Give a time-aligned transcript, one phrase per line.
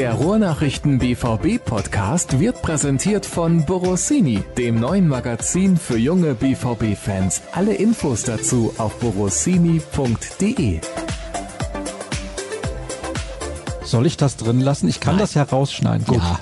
[0.00, 7.42] Der Ruhrnachrichten BVB Podcast wird präsentiert von Borossini, dem neuen Magazin für junge BVB Fans.
[7.52, 10.80] Alle Infos dazu auf borossini.de.
[13.84, 14.88] Soll ich das drin lassen?
[14.88, 15.20] Ich kann Nein.
[15.24, 16.06] das ja rausschneiden.
[16.06, 16.16] Gut.
[16.16, 16.40] Ja.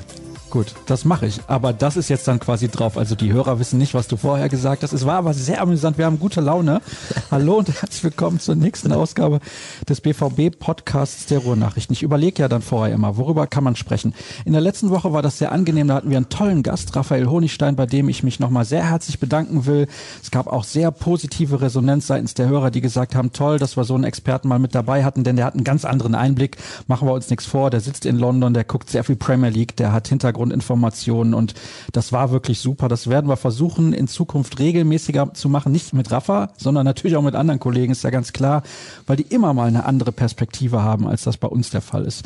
[0.50, 1.40] Gut, das mache ich.
[1.46, 2.96] Aber das ist jetzt dann quasi drauf.
[2.96, 4.94] Also die Hörer wissen nicht, was du vorher gesagt hast.
[4.94, 5.98] Es war aber sehr amüsant.
[5.98, 6.80] Wir haben gute Laune.
[7.30, 9.40] Hallo und herzlich willkommen zur nächsten Ausgabe
[9.86, 11.92] des BVB-Podcasts der Ruhrnachrichten.
[11.92, 14.14] Ich überlege ja dann vorher immer, worüber kann man sprechen.
[14.46, 15.88] In der letzten Woche war das sehr angenehm.
[15.88, 19.20] Da hatten wir einen tollen Gast, Raphael Honigstein, bei dem ich mich nochmal sehr herzlich
[19.20, 19.86] bedanken will.
[20.22, 23.84] Es gab auch sehr positive Resonanz seitens der Hörer, die gesagt haben, toll, dass wir
[23.84, 26.56] so einen Experten mal mit dabei hatten, denn der hat einen ganz anderen Einblick.
[26.86, 27.68] Machen wir uns nichts vor.
[27.68, 30.08] Der sitzt in London, der guckt sehr viel Premier League, der hat
[30.48, 31.54] Hintergrundinformationen und
[31.92, 32.88] das war wirklich super.
[32.88, 35.72] Das werden wir versuchen, in Zukunft regelmäßiger zu machen.
[35.72, 38.62] Nicht mit Rafa, sondern natürlich auch mit anderen Kollegen, ist ja ganz klar,
[39.06, 42.24] weil die immer mal eine andere Perspektive haben, als das bei uns der Fall ist.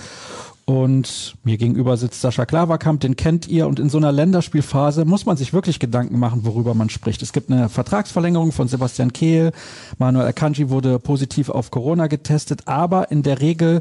[0.64, 3.66] Und mir gegenüber sitzt Sascha Klaverkamp, den kennt ihr.
[3.66, 7.20] Und in so einer Länderspielphase muss man sich wirklich Gedanken machen, worüber man spricht.
[7.20, 9.50] Es gibt eine Vertragsverlängerung von Sebastian Kehl.
[9.98, 12.68] Manuel Akanji wurde positiv auf Corona getestet.
[12.68, 13.80] Aber in der Regel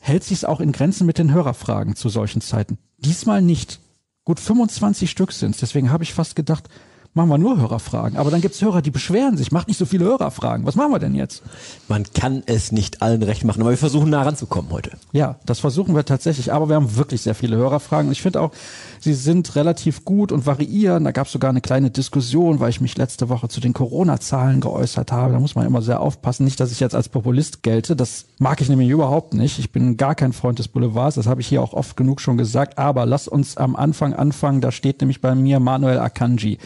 [0.00, 2.78] hält sich es auch in Grenzen mit den Hörerfragen zu solchen Zeiten.
[3.00, 3.80] Diesmal nicht.
[4.24, 5.58] Gut 25 Stück sind's.
[5.58, 6.68] Deswegen habe ich fast gedacht,
[7.14, 8.16] machen wir nur Hörerfragen.
[8.16, 9.50] Aber dann gibt's Hörer, die beschweren sich.
[9.50, 10.64] Macht nicht so viele Hörerfragen.
[10.64, 11.42] Was machen wir denn jetzt?
[11.88, 14.92] Man kann es nicht allen recht machen, aber wir versuchen nah ranzukommen heute.
[15.12, 18.12] Ja, das versuchen wir tatsächlich, aber wir haben wirklich sehr viele Hörerfragen.
[18.12, 18.52] Ich finde auch,
[19.00, 21.02] sie sind relativ gut und variieren.
[21.02, 24.60] Da gab es sogar eine kleine Diskussion, weil ich mich letzte Woche zu den Corona-Zahlen
[24.60, 25.32] geäußert habe.
[25.32, 26.44] Da muss man immer sehr aufpassen.
[26.44, 27.96] Nicht, dass ich jetzt als Populist gelte.
[27.96, 29.58] Das mag ich nämlich überhaupt nicht.
[29.58, 31.16] Ich bin gar kein Freund des Boulevards.
[31.16, 32.78] Das habe ich hier auch oft genug schon gesagt.
[32.78, 34.60] Aber lass uns am Anfang anfangen.
[34.60, 36.58] Da steht nämlich bei mir Manuel Akanji.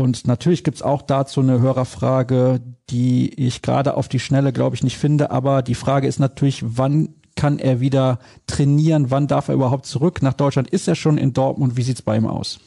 [0.00, 4.82] Und natürlich gibt's auch dazu eine Hörerfrage, die ich gerade auf die Schnelle, glaube ich,
[4.82, 5.30] nicht finde.
[5.30, 9.10] Aber die Frage ist natürlich, wann kann er wieder trainieren?
[9.10, 10.68] Wann darf er überhaupt zurück nach Deutschland?
[10.70, 11.76] Ist er schon in Dortmund?
[11.76, 12.60] Wie sieht's bei ihm aus?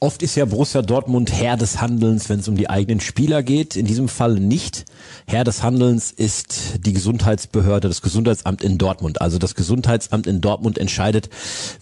[0.00, 3.74] Oft ist ja Borussia Dortmund Herr des Handelns, wenn es um die eigenen Spieler geht.
[3.74, 4.84] In diesem Fall nicht.
[5.26, 9.20] Herr des Handelns ist die Gesundheitsbehörde, das Gesundheitsamt in Dortmund.
[9.20, 11.30] Also das Gesundheitsamt in Dortmund entscheidet,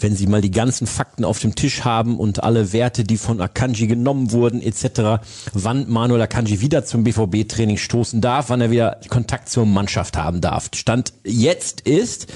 [0.01, 3.39] wenn sie mal die ganzen Fakten auf dem Tisch haben und alle Werte, die von
[3.39, 5.23] Akanji genommen wurden etc.,
[5.53, 10.41] wann Manuel Akanji wieder zum BVB-Training stoßen darf, wann er wieder Kontakt zur Mannschaft haben
[10.41, 10.71] darf.
[10.75, 12.29] Stand jetzt ist,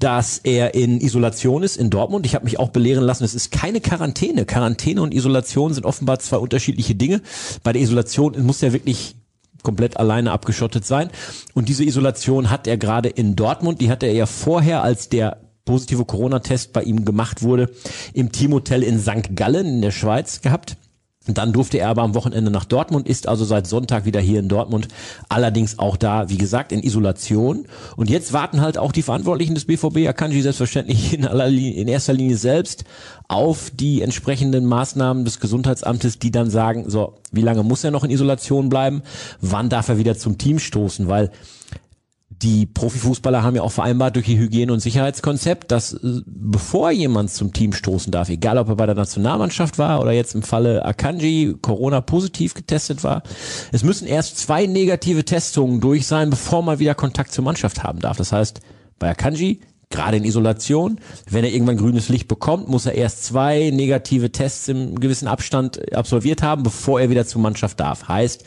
[0.00, 2.26] dass er in Isolation ist in Dortmund.
[2.26, 4.44] Ich habe mich auch belehren lassen, es ist keine Quarantäne.
[4.44, 7.20] Quarantäne und Isolation sind offenbar zwei unterschiedliche Dinge.
[7.62, 9.14] Bei der Isolation muss er wirklich
[9.62, 11.10] komplett alleine abgeschottet sein.
[11.54, 13.80] Und diese Isolation hat er gerade in Dortmund.
[13.80, 17.70] Die hatte er ja vorher, als der positive Corona-Test bei ihm gemacht wurde,
[18.12, 19.34] im Teamhotel in St.
[19.34, 20.76] Gallen in der Schweiz gehabt.
[21.26, 24.48] Dann durfte er aber am Wochenende nach Dortmund, ist also seit Sonntag wieder hier in
[24.48, 24.88] Dortmund,
[25.28, 27.66] allerdings auch da, wie gesagt, in Isolation.
[27.96, 31.88] Und jetzt warten halt auch die Verantwortlichen des BVB, Akanji selbstverständlich in, aller Linie, in
[31.88, 32.84] erster Linie selbst,
[33.26, 38.04] auf die entsprechenden Maßnahmen des Gesundheitsamtes, die dann sagen, so, wie lange muss er noch
[38.04, 39.02] in Isolation bleiben,
[39.40, 41.30] wann darf er wieder zum Team stoßen, weil
[42.44, 47.30] die Profifußballer haben ja auch vereinbart durch ihr Hygiene- und Sicherheitskonzept, dass äh, bevor jemand
[47.30, 50.84] zum Team stoßen darf, egal ob er bei der Nationalmannschaft war oder jetzt im Falle
[50.84, 53.22] Akanji Corona positiv getestet war,
[53.72, 58.00] es müssen erst zwei negative Testungen durch sein, bevor man wieder Kontakt zur Mannschaft haben
[58.00, 58.18] darf.
[58.18, 58.60] Das heißt,
[58.98, 60.98] bei Akanji gerade in Isolation.
[61.30, 65.94] Wenn er irgendwann grünes Licht bekommt, muss er erst zwei negative Tests im gewissen Abstand
[65.94, 68.08] absolviert haben, bevor er wieder zur Mannschaft darf.
[68.08, 68.44] Heißt,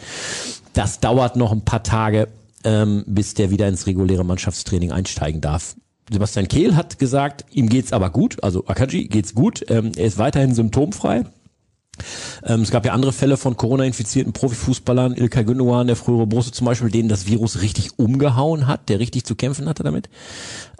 [0.74, 2.28] das dauert noch ein paar Tage,
[2.68, 5.76] ähm, bis der wieder ins reguläre Mannschaftstraining einsteigen darf.
[6.12, 10.18] Sebastian Kehl hat gesagt, ihm geht's aber gut, also Akaji geht's gut, ähm, er ist
[10.18, 11.24] weiterhin symptomfrei.
[12.44, 16.66] Ähm, es gab ja andere Fälle von Corona-infizierten Profifußballern, Ilkay Gündogan, der frühere Borussia zum
[16.66, 20.10] Beispiel, denen das Virus richtig umgehauen hat, der richtig zu kämpfen hatte damit.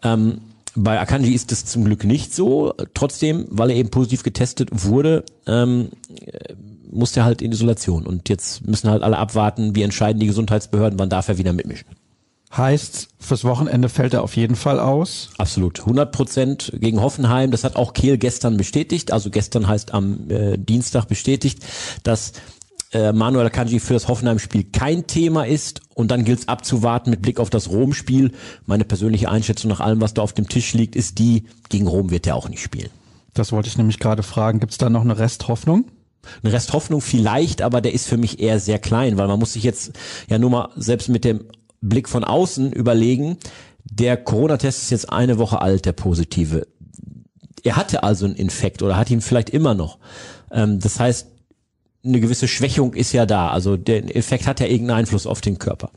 [0.04, 0.42] Ähm,
[0.76, 2.74] bei Akanji ist es zum Glück nicht so.
[2.94, 5.90] Trotzdem, weil er eben positiv getestet wurde, ähm,
[6.92, 8.06] musste er halt in Isolation.
[8.06, 11.88] Und jetzt müssen halt alle abwarten, wie entscheiden die Gesundheitsbehörden, wann darf er wieder mitmischen.
[12.56, 15.32] Heißt, fürs Wochenende fällt er auf jeden Fall aus.
[15.38, 15.82] Absolut.
[15.82, 17.52] 100 Prozent gegen Hoffenheim.
[17.52, 19.12] Das hat auch Kehl gestern bestätigt.
[19.12, 21.60] Also gestern heißt am äh, Dienstag bestätigt,
[22.04, 22.34] dass
[22.94, 25.82] äh, Manuel Akanji für das Hoffenheim-Spiel kein Thema ist.
[25.94, 28.32] Und dann gilt es abzuwarten mit Blick auf das Rom-Spiel.
[28.66, 32.12] Meine persönliche Einschätzung nach allem, was da auf dem Tisch liegt, ist die, gegen Rom
[32.12, 32.90] wird er auch nicht spielen.
[33.34, 34.60] Das wollte ich nämlich gerade fragen.
[34.62, 35.86] Gibt es da noch eine Resthoffnung?
[36.44, 39.64] Eine Resthoffnung vielleicht, aber der ist für mich eher sehr klein, weil man muss sich
[39.64, 39.92] jetzt
[40.30, 41.46] ja nur mal selbst mit dem
[41.82, 43.38] Blick von außen überlegen,
[43.84, 46.68] der Corona-Test ist jetzt eine Woche alt, der positive.
[47.64, 49.98] Er hatte also einen Infekt oder hat ihn vielleicht immer noch.
[50.52, 51.28] Ähm, das heißt,
[52.08, 53.50] eine gewisse Schwächung ist ja da.
[53.50, 55.92] Also der Effekt hat ja irgendeinen Einfluss auf den Körper.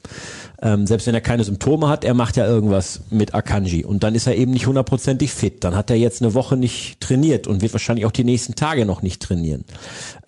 [0.62, 4.14] Ähm, selbst wenn er keine Symptome hat, er macht ja irgendwas mit Akanji und dann
[4.14, 5.64] ist er eben nicht hundertprozentig fit.
[5.64, 8.84] Dann hat er jetzt eine Woche nicht trainiert und wird wahrscheinlich auch die nächsten Tage
[8.84, 9.64] noch nicht trainieren.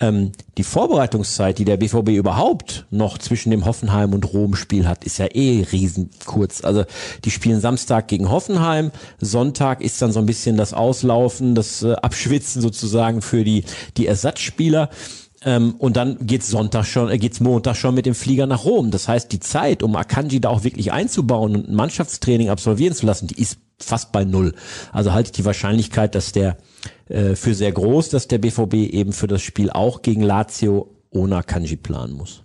[0.01, 5.19] Ähm, die Vorbereitungszeit, die der BVB überhaupt noch zwischen dem Hoffenheim und Rom-Spiel hat, ist
[5.19, 6.65] ja eh riesenkurz.
[6.65, 6.85] Also
[7.25, 8.91] die spielen Samstag gegen Hoffenheim,
[9.21, 13.65] Sonntag ist dann so ein bisschen das Auslaufen, das äh, Abschwitzen sozusagen für die
[13.99, 14.89] die Ersatzspieler.
[15.45, 18.91] Ähm, und dann geht's Sonntag schon, äh, geht's Montag schon mit dem Flieger nach Rom.
[18.91, 23.07] Das heißt, die Zeit, um Akanji da auch wirklich einzubauen und ein Mannschaftstraining absolvieren zu
[23.07, 24.55] lassen, die ist fast bei null.
[24.93, 26.59] Also halte ich die Wahrscheinlichkeit, dass der
[27.09, 31.37] äh, für sehr groß, dass der BVB eben für das Spiel auch gegen Lazio ohne
[31.37, 32.45] Akanji planen muss.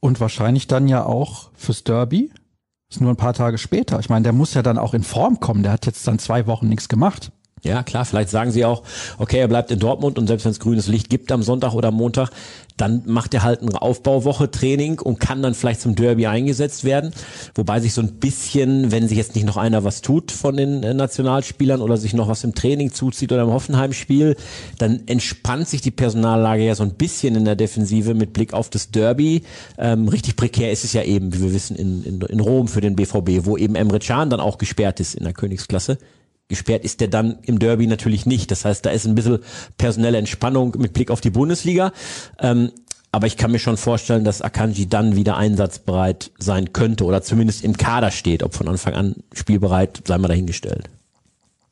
[0.00, 2.32] Und wahrscheinlich dann ja auch fürs Derby.
[2.90, 4.00] Ist nur ein paar Tage später.
[4.00, 5.62] Ich meine, der muss ja dann auch in Form kommen.
[5.62, 7.30] Der hat jetzt dann zwei Wochen nichts gemacht.
[7.64, 8.82] Ja, klar, vielleicht sagen sie auch,
[9.18, 11.92] okay, er bleibt in Dortmund und selbst wenn es grünes Licht gibt am Sonntag oder
[11.92, 12.30] Montag,
[12.76, 17.12] dann macht er halt eine Aufbauwoche Training und kann dann vielleicht zum Derby eingesetzt werden.
[17.54, 20.82] Wobei sich so ein bisschen, wenn sich jetzt nicht noch einer was tut von den
[20.82, 24.34] äh, Nationalspielern oder sich noch was im Training zuzieht oder im Hoffenheim-Spiel,
[24.78, 28.70] dann entspannt sich die Personallage ja so ein bisschen in der Defensive mit Blick auf
[28.70, 29.44] das Derby.
[29.78, 32.80] Ähm, richtig prekär ist es ja eben, wie wir wissen, in, in, in Rom für
[32.80, 35.98] den BVB, wo eben Emre Can dann auch gesperrt ist in der Königsklasse.
[36.52, 38.50] Gesperrt ist der dann im Derby natürlich nicht.
[38.50, 39.38] Das heißt, da ist ein bisschen
[39.78, 41.92] personelle Entspannung mit Blick auf die Bundesliga.
[42.38, 42.72] Ähm,
[43.10, 47.64] aber ich kann mir schon vorstellen, dass Akanji dann wieder einsatzbereit sein könnte oder zumindest
[47.64, 48.42] im Kader steht.
[48.42, 50.90] Ob von Anfang an spielbereit, sei mal dahingestellt.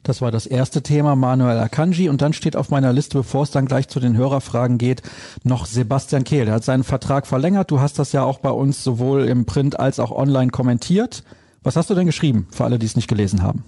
[0.03, 2.09] Das war das erste Thema, Manuel Akanji.
[2.09, 5.03] Und dann steht auf meiner Liste, bevor es dann gleich zu den Hörerfragen geht,
[5.43, 6.47] noch Sebastian Kehl.
[6.47, 7.71] Der hat seinen Vertrag verlängert.
[7.71, 11.23] Du hast das ja auch bei uns sowohl im Print als auch online kommentiert.
[11.63, 13.65] Was hast du denn geschrieben, für alle, die es nicht gelesen haben?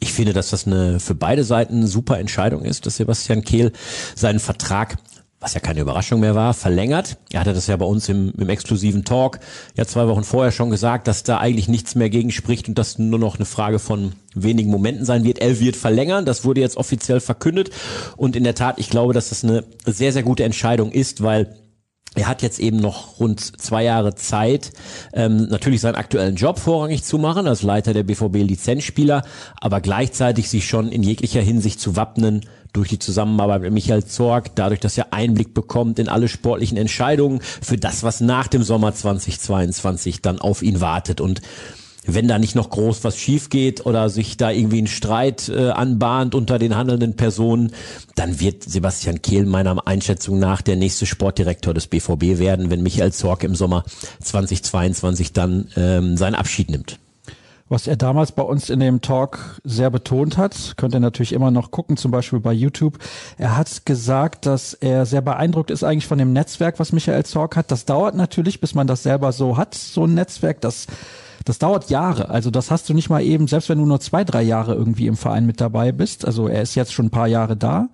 [0.00, 3.72] Ich finde, dass das eine für beide Seiten super Entscheidung ist, dass Sebastian Kehl
[4.14, 4.98] seinen Vertrag
[5.40, 7.16] was ja keine Überraschung mehr war, verlängert.
[7.30, 9.38] Er hatte das ja bei uns im, im exklusiven Talk
[9.76, 12.98] ja zwei Wochen vorher schon gesagt, dass da eigentlich nichts mehr gegen spricht und das
[12.98, 15.38] nur noch eine Frage von wenigen Momenten sein wird.
[15.38, 17.70] Er wird verlängern, das wurde jetzt offiziell verkündet
[18.16, 21.54] und in der Tat, ich glaube, dass das eine sehr, sehr gute Entscheidung ist, weil
[22.14, 24.72] er hat jetzt eben noch rund zwei Jahre Zeit,
[25.12, 29.22] ähm, natürlich seinen aktuellen Job vorrangig zu machen, als Leiter der BVB Lizenzspieler,
[29.60, 34.54] aber gleichzeitig sich schon in jeglicher Hinsicht zu wappnen durch die Zusammenarbeit mit Michael Zorg,
[34.54, 38.94] dadurch, dass er Einblick bekommt in alle sportlichen Entscheidungen für das, was nach dem Sommer
[38.94, 41.20] 2022 dann auf ihn wartet.
[41.20, 41.40] Und
[42.08, 45.70] wenn da nicht noch groß was schief geht oder sich da irgendwie ein Streit äh,
[45.70, 47.72] anbahnt unter den handelnden Personen,
[48.16, 53.12] dann wird Sebastian Kehl meiner Einschätzung nach der nächste Sportdirektor des BVB werden, wenn Michael
[53.12, 53.84] Zorc im Sommer
[54.22, 56.98] 2022 dann ähm, seinen Abschied nimmt.
[57.70, 61.50] Was er damals bei uns in dem Talk sehr betont hat, könnt ihr natürlich immer
[61.50, 62.98] noch gucken, zum Beispiel bei YouTube.
[63.36, 67.56] Er hat gesagt, dass er sehr beeindruckt ist eigentlich von dem Netzwerk, was Michael Zorc
[67.56, 67.70] hat.
[67.70, 70.62] Das dauert natürlich, bis man das selber so hat, so ein Netzwerk.
[70.62, 70.86] Das
[71.48, 72.28] das dauert Jahre.
[72.28, 75.06] Also das hast du nicht mal eben, selbst wenn du nur zwei, drei Jahre irgendwie
[75.06, 76.26] im Verein mit dabei bist.
[76.26, 77.88] Also er ist jetzt schon ein paar Jahre da.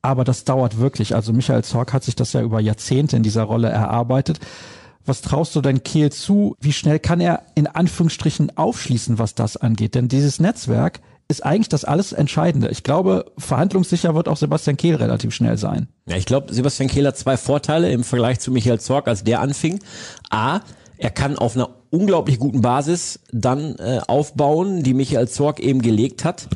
[0.00, 1.14] Aber das dauert wirklich.
[1.14, 4.40] Also Michael Zorc hat sich das ja über Jahrzehnte in dieser Rolle erarbeitet.
[5.04, 6.54] Was traust du denn Kehl zu?
[6.60, 9.94] Wie schnell kann er in Anführungsstrichen aufschließen, was das angeht?
[9.94, 12.68] Denn dieses Netzwerk ist eigentlich das alles Entscheidende.
[12.68, 15.88] Ich glaube, verhandlungssicher wird auch Sebastian Kehl relativ schnell sein.
[16.06, 19.40] Ja, ich glaube, Sebastian Kehl hat zwei Vorteile im Vergleich zu Michael Zorc, als der
[19.40, 19.78] anfing.
[20.30, 20.60] A,
[20.98, 26.24] er kann auf einer unglaublich guten Basis dann äh, aufbauen, die Michael Zorg eben gelegt
[26.24, 26.48] hat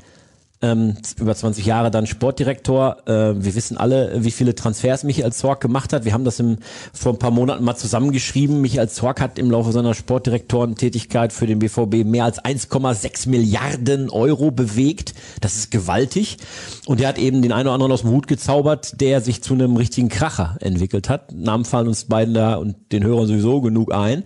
[0.62, 2.98] ähm, über 20 Jahre dann Sportdirektor.
[3.06, 6.04] Äh, wir wissen alle, wie viele Transfers Michael Zorg gemacht hat.
[6.04, 6.58] Wir haben das im,
[6.92, 8.60] vor ein paar Monaten mal zusammengeschrieben.
[8.60, 14.50] Michael Zorg hat im Laufe seiner Sportdirektorentätigkeit für den BVB mehr als 1,6 Milliarden Euro
[14.52, 15.14] bewegt.
[15.40, 16.38] Das ist gewaltig.
[16.86, 19.54] Und er hat eben den einen oder anderen aus dem Hut gezaubert, der sich zu
[19.54, 21.32] einem richtigen Kracher entwickelt hat.
[21.32, 24.22] Namen fallen uns beiden da und den Hörern sowieso genug ein.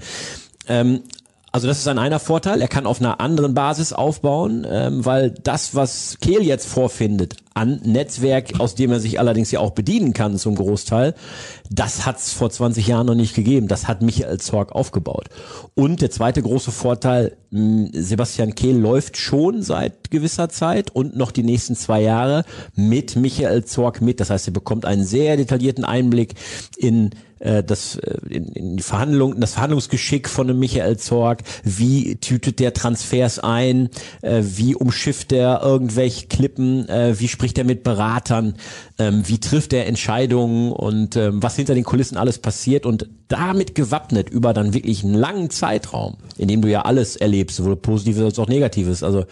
[0.69, 1.01] Ähm,
[1.57, 2.61] also das ist ein einer Vorteil.
[2.61, 7.81] Er kann auf einer anderen Basis aufbauen, ähm, weil das, was Kehl jetzt vorfindet an
[7.85, 11.15] Netzwerk, aus dem er sich allerdings ja auch bedienen kann zum Großteil,
[11.71, 13.67] das hat es vor 20 Jahren noch nicht gegeben.
[13.67, 15.29] Das hat Michael Zorg aufgebaut.
[15.75, 21.33] Und der zweite große Vorteil, mh, Sebastian Kehl läuft schon seit gewisser Zeit und noch
[21.33, 22.45] die nächsten zwei Jahre
[22.75, 24.21] mit Michael Zorg mit.
[24.21, 26.35] Das heißt, er bekommt einen sehr detaillierten Einblick
[26.77, 32.17] in äh, das äh, in, in die Verhandlung, das Verhandlungsgeschick von dem Michael Zorg, wie
[32.17, 33.91] tütet der Transfers ein,
[34.23, 38.55] äh, wie umschifft er irgendwelche Klippen, wie spricht er mit Beratern,
[38.99, 43.75] ähm, wie trifft er Entscheidungen und ähm, was hinter den Kulissen alles passiert und damit
[43.75, 48.23] gewappnet über dann wirklich einen langen Zeitraum, in dem du ja alles erlebst, sowohl Positives
[48.23, 49.03] als auch Negatives.
[49.03, 49.25] Also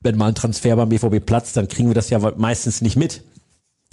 [0.00, 3.22] wenn mal ein Transfer beim BVB platzt, dann kriegen wir das ja meistens nicht mit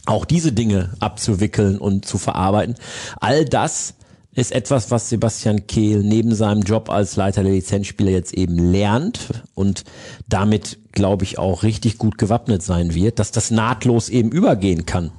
[0.06, 2.76] auch diese Dinge abzuwickeln und zu verarbeiten.
[3.20, 3.96] All das
[4.36, 9.44] ist etwas, was Sebastian Kehl neben seinem Job als Leiter der Lizenzspieler jetzt eben lernt
[9.54, 9.86] und
[10.28, 15.12] damit, glaube ich, auch richtig gut gewappnet sein wird, dass das nahtlos eben übergehen kann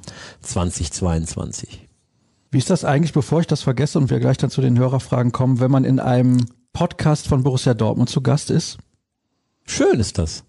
[0.42, 1.87] 2022.
[2.50, 5.30] Wie ist das eigentlich, bevor ich das vergesse und wir gleich dann zu den Hörerfragen
[5.30, 8.78] kommen, wenn man in einem Podcast von Borussia Dortmund zu Gast ist?
[9.64, 10.45] Schön ist das.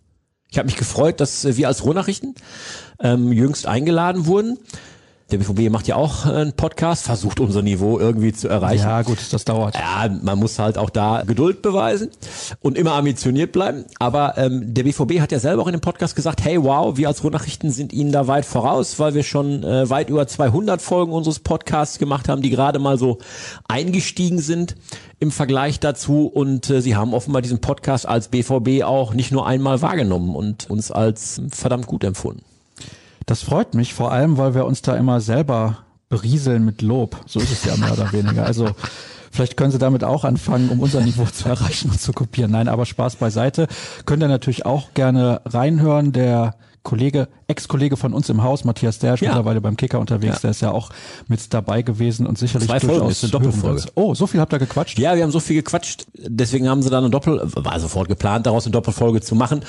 [0.49, 2.35] Ich habe mich gefreut, dass wir als Ruhrnachrichten
[2.99, 4.57] ähm, jüngst eingeladen wurden.
[5.29, 8.83] Der BVB macht ja auch einen Podcast, versucht unser Niveau irgendwie zu erreichen.
[8.83, 9.75] Ja, gut, das dauert.
[9.75, 12.11] Ja, man muss halt auch da Geduld beweisen
[12.61, 13.83] und immer ambitioniert bleiben.
[13.99, 17.09] Aber ähm, der BVB hat ja selber auch in dem Podcast gesagt, hey, wow, wir
[17.09, 21.11] als Ruhrnachrichten sind Ihnen da weit voraus, weil wir schon äh, weit über 200 Folgen
[21.11, 23.17] unseres Podcasts gemacht haben, die gerade mal so
[23.67, 24.75] eingestiegen sind
[25.19, 26.27] im Vergleich dazu.
[26.27, 30.69] Und äh, sie haben offenbar diesen Podcast als BVB auch nicht nur einmal wahrgenommen und
[30.69, 32.43] uns als verdammt gut empfunden.
[33.27, 35.79] Das freut mich, vor allem, weil wir uns da immer selber
[36.09, 37.17] berieseln mit Lob.
[37.27, 38.45] So ist es ja mehr oder weniger.
[38.45, 38.69] Also
[39.29, 42.49] Vielleicht können Sie damit auch anfangen, um unser Niveau zu erreichen und zu kopieren.
[42.49, 43.67] Nein, aber Spaß beiseite.
[44.05, 46.11] Könnt ihr natürlich auch gerne reinhören.
[46.11, 46.55] Der
[46.87, 49.27] Kollege, Ex-Kollege von uns im Haus, Matthias Dersch, ja.
[49.27, 50.39] mittlerweile beim Kicker unterwegs, ja.
[50.43, 50.89] der ist ja auch
[51.27, 53.83] mit dabei gewesen und sicherlich Zwei Folgen, ist eine Doppelfolge.
[53.95, 54.97] Oh, so viel habt ihr gequatscht?
[54.97, 58.45] Ja, wir haben so viel gequatscht, deswegen haben sie dann eine Doppel, war sofort geplant,
[58.45, 59.63] daraus eine Doppelfolge zu machen,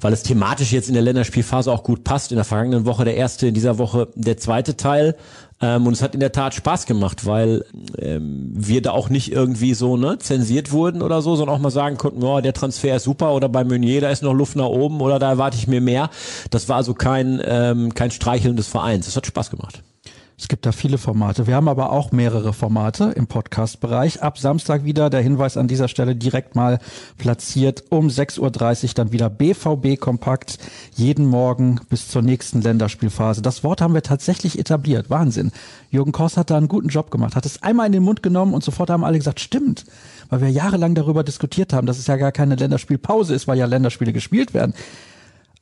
[0.00, 2.32] weil es thematisch jetzt in der Länderspielphase auch gut passt.
[2.32, 5.16] In der vergangenen Woche der erste, in dieser Woche der zweite Teil.
[5.60, 7.64] Ähm, und es hat in der Tat Spaß gemacht, weil
[7.98, 11.70] ähm, wir da auch nicht irgendwie so ne, zensiert wurden oder so, sondern auch mal
[11.70, 14.66] sagen konnten, oh, der Transfer ist super oder bei Meunier, da ist noch Luft nach
[14.66, 16.10] oben oder da erwarte ich mir mehr.
[16.50, 19.06] Das war also kein, ähm, kein Streicheln des Vereins.
[19.06, 19.82] Es hat Spaß gemacht.
[20.36, 21.46] Es gibt da viele Formate.
[21.46, 24.20] Wir haben aber auch mehrere Formate im Podcast-Bereich.
[24.20, 26.80] Ab Samstag wieder der Hinweis an dieser Stelle direkt mal
[27.18, 27.84] platziert.
[27.90, 30.58] Um 6.30 Uhr dann wieder BVB Kompakt.
[30.96, 33.42] Jeden Morgen bis zur nächsten Länderspielphase.
[33.42, 35.08] Das Wort haben wir tatsächlich etabliert.
[35.08, 35.52] Wahnsinn.
[35.90, 37.36] Jürgen Kors hat da einen guten Job gemacht.
[37.36, 39.84] Hat es einmal in den Mund genommen und sofort haben alle gesagt, stimmt.
[40.30, 43.66] Weil wir jahrelang darüber diskutiert haben, dass es ja gar keine Länderspielpause ist, weil ja
[43.66, 44.74] Länderspiele gespielt werden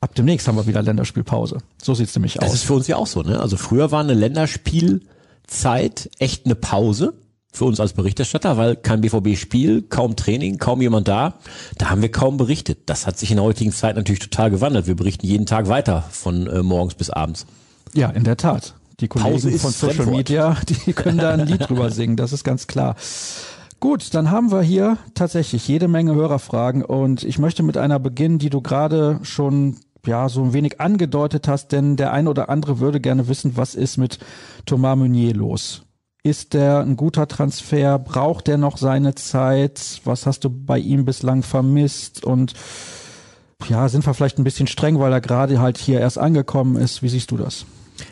[0.03, 1.57] ab demnächst haben wir wieder Länderspielpause.
[1.81, 2.45] So sieht's nämlich aus.
[2.45, 3.39] Das ist für uns ja auch so, ne?
[3.39, 7.13] Also früher war eine Länderspielzeit echt eine Pause
[7.53, 11.35] für uns als Berichterstatter, weil kein BVB-Spiel, kaum Training, kaum jemand da.
[11.77, 12.79] Da haben wir kaum berichtet.
[12.87, 14.87] Das hat sich in der heutigen Zeit natürlich total gewandelt.
[14.87, 17.45] Wir berichten jeden Tag weiter von äh, morgens bis abends.
[17.93, 18.73] Ja, in der Tat.
[18.99, 20.07] Die Kollegen von Social.
[20.07, 22.95] Media, die können da ein Lied drüber singen, das ist ganz klar.
[23.79, 28.39] Gut, dann haben wir hier tatsächlich jede Menge Hörerfragen und ich möchte mit einer beginnen,
[28.39, 32.79] die du gerade schon ja so ein wenig angedeutet hast, denn der eine oder andere
[32.79, 34.19] würde gerne wissen, was ist mit
[34.65, 35.83] Thomas Meunier los?
[36.23, 37.99] Ist der ein guter Transfer?
[37.99, 40.01] Braucht der noch seine Zeit?
[40.05, 42.23] Was hast du bei ihm bislang vermisst?
[42.23, 42.53] Und
[43.67, 47.03] ja, sind wir vielleicht ein bisschen streng, weil er gerade halt hier erst angekommen ist.
[47.03, 47.65] Wie siehst du das?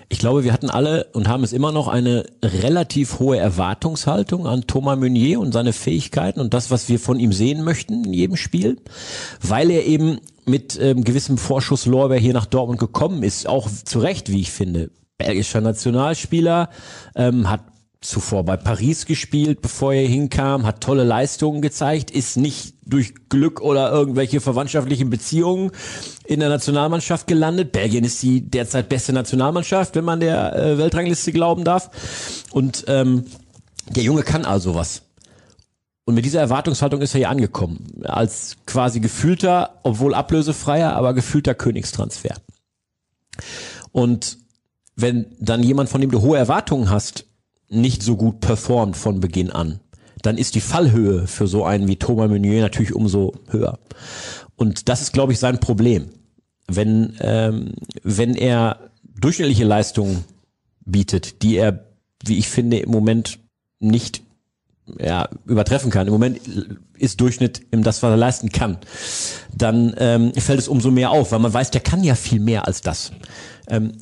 [0.09, 4.67] Ich glaube, wir hatten alle und haben es immer noch eine relativ hohe Erwartungshaltung an
[4.67, 8.35] Thomas Meunier und seine Fähigkeiten und das, was wir von ihm sehen möchten in jedem
[8.35, 8.77] Spiel,
[9.41, 14.31] weil er eben mit ähm, gewissem Vorschusslorbeer hier nach Dortmund gekommen ist, auch zu Recht,
[14.31, 14.91] wie ich finde.
[15.17, 16.69] Belgischer Nationalspieler,
[17.15, 17.61] ähm, hat
[18.01, 23.61] zuvor bei Paris gespielt, bevor er hinkam, hat tolle Leistungen gezeigt, ist nicht durch Glück
[23.61, 25.71] oder irgendwelche verwandtschaftlichen Beziehungen
[26.25, 27.71] in der Nationalmannschaft gelandet.
[27.71, 31.91] Belgien ist die derzeit beste Nationalmannschaft, wenn man der äh, Weltrangliste glauben darf.
[32.51, 33.25] Und ähm,
[33.87, 35.03] der Junge kann also was.
[36.03, 38.01] Und mit dieser Erwartungshaltung ist er hier angekommen.
[38.03, 42.35] Als quasi gefühlter, obwohl ablösefreier, aber gefühlter Königstransfer.
[43.91, 44.39] Und
[44.95, 47.25] wenn dann jemand, von dem du hohe Erwartungen hast,
[47.71, 49.79] nicht so gut performt von Beginn an,
[50.21, 53.79] dann ist die Fallhöhe für so einen wie Thomas Meunier natürlich umso höher.
[54.55, 56.09] Und das ist, glaube ich, sein Problem.
[56.67, 57.73] Wenn, ähm,
[58.03, 60.23] wenn er durchschnittliche Leistungen
[60.85, 61.85] bietet, die er,
[62.25, 63.39] wie ich finde, im Moment
[63.79, 64.21] nicht
[64.99, 66.07] ja, übertreffen kann.
[66.07, 66.39] Im Moment
[66.97, 68.77] ist Durchschnitt im das, was er leisten kann.
[69.55, 72.67] Dann ähm, fällt es umso mehr auf, weil man weiß, der kann ja viel mehr
[72.67, 73.11] als das.
[73.67, 73.93] Ähm,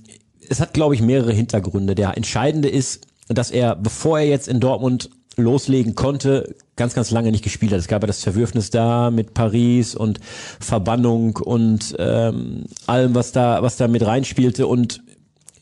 [0.48, 1.96] es hat, glaube ich, mehrere Hintergründe.
[1.96, 7.32] Der entscheidende ist, dass er, bevor er jetzt in Dortmund loslegen konnte, ganz, ganz lange
[7.32, 7.80] nicht gespielt hat.
[7.80, 10.20] Es gab ja das Zerwürfnis da mit Paris und
[10.60, 15.02] Verbannung und ähm, allem, was da, was da mit reinspielte und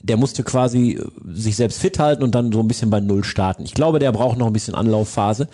[0.02, 3.64] der musste quasi sich selbst fit halten und dann so ein bisschen bei Null starten.
[3.66, 5.48] Ich glaube, der braucht noch ein bisschen Anlaufphase.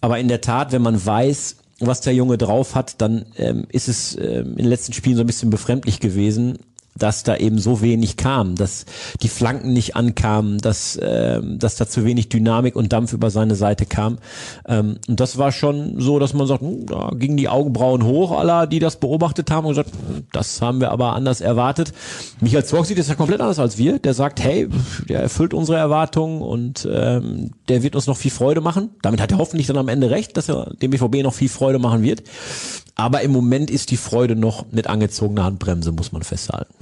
[0.00, 3.88] Aber in der Tat, wenn man weiß, was der Junge drauf hat, dann ähm, ist
[3.88, 6.58] es ähm, in den letzten Spielen so ein bisschen befremdlich gewesen,
[6.96, 8.84] dass da eben so wenig kam, dass
[9.22, 13.54] die Flanken nicht ankamen, dass, äh, dass da zu wenig Dynamik und Dampf über seine
[13.54, 14.18] Seite kam.
[14.66, 18.32] Ähm, und das war schon so, dass man sagt, hm, da gingen die Augenbrauen hoch,
[18.32, 21.92] aller, die das beobachtet haben und gesagt, hm, das haben wir aber anders erwartet.
[22.40, 23.98] Michael Zorg sieht das ja komplett anders als wir.
[23.98, 24.68] Der sagt, hey,
[25.08, 28.90] der erfüllt unsere Erwartungen und ähm, der wird uns noch viel Freude machen.
[29.02, 31.78] Damit hat er hoffentlich dann am Ende recht, dass er dem BVB noch viel Freude
[31.78, 32.22] machen wird.
[32.94, 36.74] Aber im Moment ist die Freude noch mit angezogener Handbremse, muss man festhalten.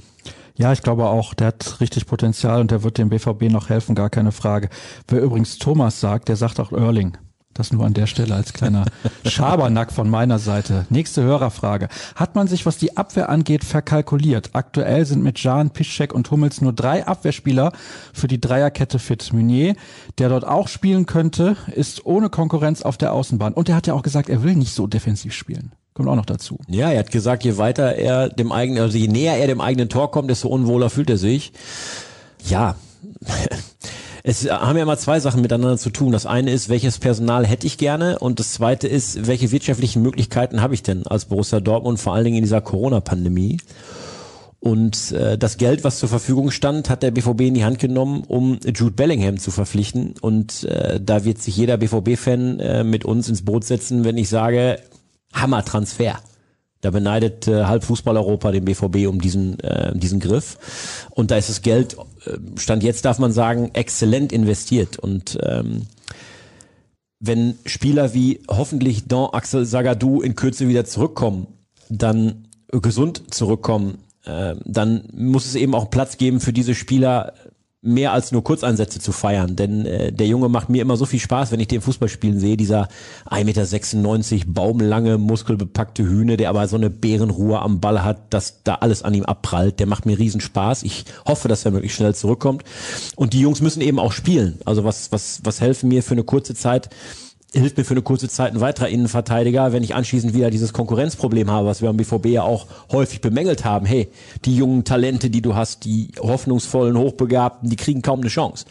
[0.61, 3.95] Ja, ich glaube auch, der hat richtig Potenzial und der wird dem BVB noch helfen,
[3.95, 4.69] gar keine Frage.
[5.07, 7.17] Wer übrigens Thomas sagt, der sagt auch Erling.
[7.55, 8.85] Das nur an der Stelle als kleiner
[9.25, 10.85] Schabernack von meiner Seite.
[10.91, 11.87] Nächste Hörerfrage.
[12.13, 14.51] Hat man sich, was die Abwehr angeht, verkalkuliert?
[14.53, 17.71] Aktuell sind mit Jan, Piszczek und Hummels nur drei Abwehrspieler
[18.13, 19.33] für die Dreierkette fit.
[19.33, 19.75] Meunier,
[20.19, 23.53] der dort auch spielen könnte, ist ohne Konkurrenz auf der Außenbahn.
[23.53, 25.71] Und er hat ja auch gesagt, er will nicht so defensiv spielen.
[26.01, 26.57] Kommt auch noch dazu.
[26.67, 29.87] Ja, er hat gesagt, je weiter er dem eigenen, also je näher er dem eigenen
[29.87, 31.53] Tor kommt, desto unwohler fühlt er sich.
[32.49, 32.75] Ja.
[34.23, 36.11] Es haben ja immer zwei Sachen miteinander zu tun.
[36.11, 40.61] Das eine ist, welches Personal hätte ich gerne und das zweite ist, welche wirtschaftlichen Möglichkeiten
[40.61, 43.57] habe ich denn als Borussia Dortmund, vor allen Dingen in dieser Corona-Pandemie.
[44.59, 48.23] Und äh, das Geld, was zur Verfügung stand, hat der BVB in die Hand genommen,
[48.27, 50.13] um Jude Bellingham zu verpflichten.
[50.21, 54.29] Und äh, da wird sich jeder BVB-Fan äh, mit uns ins Boot setzen, wenn ich
[54.29, 54.77] sage,
[55.33, 56.19] Hammer-Transfer.
[56.81, 61.07] Da beneidet äh, halb Fußball-Europa den BVB um diesen, äh, diesen Griff.
[61.11, 61.95] Und da ist das Geld,
[62.25, 64.97] äh, Stand jetzt darf man sagen, exzellent investiert.
[64.97, 65.83] Und ähm,
[67.19, 71.47] wenn Spieler wie hoffentlich Don Axel Sagadou in Kürze wieder zurückkommen,
[71.87, 77.33] dann gesund zurückkommen, äh, dann muss es eben auch Platz geben für diese Spieler,
[77.83, 79.55] mehr als nur Kurzeinsätze zu feiern.
[79.55, 82.39] Denn äh, der Junge macht mir immer so viel Spaß, wenn ich den Fußball spielen
[82.39, 82.55] sehe.
[82.55, 82.87] Dieser
[83.29, 88.75] 1,96 Meter baumlange, muskelbepackte Hühne, der aber so eine Bärenruhe am Ball hat, dass da
[88.75, 89.79] alles an ihm abprallt.
[89.79, 90.83] Der macht mir riesen Spaß.
[90.83, 92.63] Ich hoffe, dass er möglichst schnell zurückkommt.
[93.15, 94.59] Und die Jungs müssen eben auch spielen.
[94.65, 96.89] Also was, was, was helfen mir für eine kurze Zeit?
[97.53, 101.51] Hilft mir für eine kurze Zeit ein weiterer Innenverteidiger, wenn ich anschließend wieder dieses Konkurrenzproblem
[101.51, 103.85] habe, was wir am BVB ja auch häufig bemängelt haben.
[103.85, 104.09] Hey,
[104.45, 108.65] die jungen Talente, die du hast, die hoffnungsvollen, hochbegabten, die kriegen kaum eine Chance.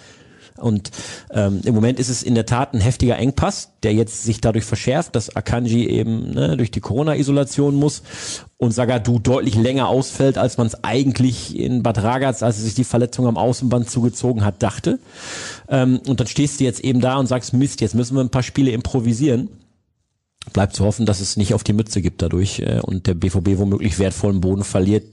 [0.61, 0.91] Und
[1.31, 4.65] ähm, im Moment ist es in der Tat ein heftiger Engpass, der jetzt sich dadurch
[4.65, 8.03] verschärft, dass Akanji eben ne, durch die Corona-Isolation muss
[8.57, 12.75] und Sagadu deutlich länger ausfällt, als man es eigentlich in Bad Ragaz, als er sich
[12.75, 14.99] die Verletzung am Außenband zugezogen hat, dachte.
[15.69, 18.31] Ähm, und dann stehst du jetzt eben da und sagst, Mist, jetzt müssen wir ein
[18.31, 19.49] paar Spiele improvisieren.
[20.53, 23.59] Bleibt zu hoffen, dass es nicht auf die Mütze gibt dadurch äh, und der BVB
[23.59, 25.05] womöglich wertvollen Boden verliert,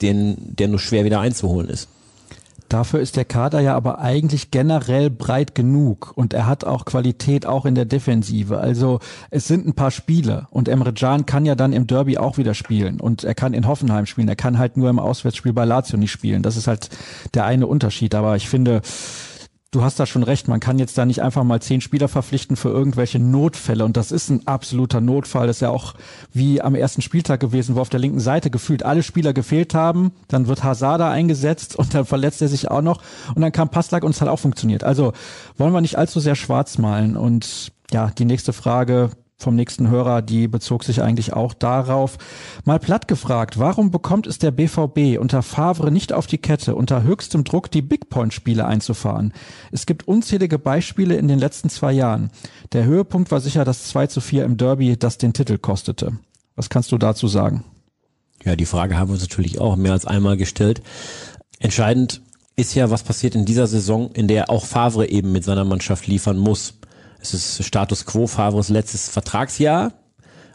[0.00, 1.88] den, der nur schwer wieder einzuholen ist.
[2.72, 7.44] Dafür ist der Kader ja aber eigentlich generell breit genug und er hat auch Qualität
[7.44, 8.58] auch in der Defensive.
[8.58, 12.38] Also es sind ein paar Spiele und Emre Can kann ja dann im Derby auch
[12.38, 14.28] wieder spielen und er kann in Hoffenheim spielen.
[14.28, 16.42] Er kann halt nur im Auswärtsspiel bei Lazio nicht spielen.
[16.42, 16.88] Das ist halt
[17.34, 18.14] der eine Unterschied.
[18.14, 18.80] Aber ich finde,
[19.72, 22.56] du hast da schon recht, man kann jetzt da nicht einfach mal zehn Spieler verpflichten
[22.56, 25.46] für irgendwelche Notfälle und das ist ein absoluter Notfall.
[25.46, 25.94] Das ist ja auch
[26.32, 30.12] wie am ersten Spieltag gewesen, wo auf der linken Seite gefühlt alle Spieler gefehlt haben.
[30.28, 33.02] Dann wird Hazada eingesetzt und dann verletzt er sich auch noch
[33.34, 34.84] und dann kam Passlack und es hat auch funktioniert.
[34.84, 35.14] Also
[35.56, 39.10] wollen wir nicht allzu sehr schwarz malen und ja, die nächste Frage,
[39.42, 42.18] vom nächsten Hörer, die bezog sich eigentlich auch darauf.
[42.64, 47.02] Mal platt gefragt, warum bekommt es der BVB unter Favre nicht auf die Kette, unter
[47.02, 49.32] höchstem Druck die Big Point Spiele einzufahren?
[49.70, 52.30] Es gibt unzählige Beispiele in den letzten zwei Jahren.
[52.72, 56.12] Der Höhepunkt war sicher das 2 zu 4 im Derby, das den Titel kostete.
[56.56, 57.64] Was kannst du dazu sagen?
[58.44, 60.82] Ja, die Frage haben wir uns natürlich auch mehr als einmal gestellt.
[61.60, 62.22] Entscheidend
[62.56, 66.06] ist ja, was passiert in dieser Saison, in der auch Favre eben mit seiner Mannschaft
[66.06, 66.74] liefern muss.
[67.22, 69.92] Es ist Status quo Favres letztes Vertragsjahr.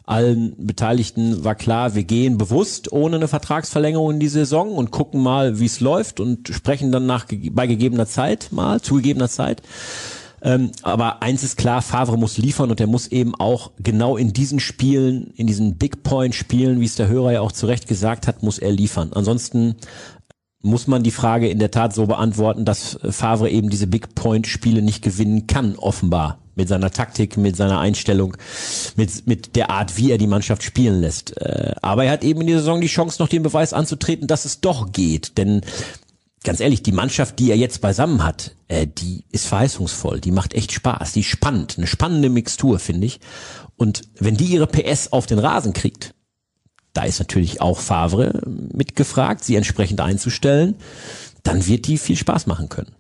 [0.04, 5.22] Allen Beteiligten war klar, wir gehen bewusst ohne eine Vertragsverlängerung in die Saison und gucken
[5.22, 9.62] mal, wie es läuft und sprechen dann nach bei gegebener Zeit mal, zugegebener Zeit.
[10.42, 14.34] Ähm, aber eins ist klar, Favre muss liefern und er muss eben auch genau in
[14.34, 17.88] diesen Spielen, in diesen Big Point Spielen, wie es der Hörer ja auch zu Recht
[17.88, 19.12] gesagt hat, muss er liefern.
[19.14, 19.76] Ansonsten
[20.62, 24.48] muss man die Frage in der Tat so beantworten, dass Favre eben diese Big Point
[24.48, 28.36] Spiele nicht gewinnen kann, offenbar mit seiner Taktik, mit seiner Einstellung,
[28.96, 31.38] mit, mit der Art, wie er die Mannschaft spielen lässt.
[31.38, 34.46] Äh, aber er hat eben in dieser Saison die Chance, noch den Beweis anzutreten, dass
[34.46, 35.38] es doch geht.
[35.38, 35.62] Denn
[36.44, 40.56] ganz ehrlich, die Mannschaft, die er jetzt beisammen hat, äh, die ist verheißungsvoll, die macht
[40.56, 43.20] echt Spaß, die ist spannend, eine spannende Mixtur, finde ich.
[43.76, 46.16] Und wenn die ihre PS auf den Rasen kriegt,
[46.98, 48.42] da ist natürlich auch Favre
[48.74, 50.74] mitgefragt, sie entsprechend einzustellen,
[51.44, 52.92] dann wird die viel Spaß machen können.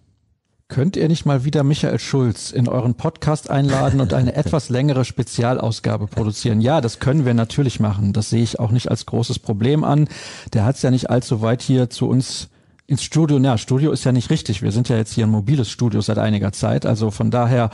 [0.67, 5.03] Könnt ihr nicht mal wieder Michael Schulz in euren Podcast einladen und eine etwas längere
[5.03, 6.61] Spezialausgabe produzieren?
[6.61, 8.13] Ja, das können wir natürlich machen.
[8.13, 10.07] Das sehe ich auch nicht als großes Problem an.
[10.53, 12.49] Der hat es ja nicht allzu weit hier zu uns
[12.87, 13.37] ins Studio.
[13.37, 14.61] Na, Studio ist ja nicht richtig.
[14.61, 16.85] Wir sind ja jetzt hier ein mobiles Studio seit einiger Zeit.
[16.85, 17.69] Also von daher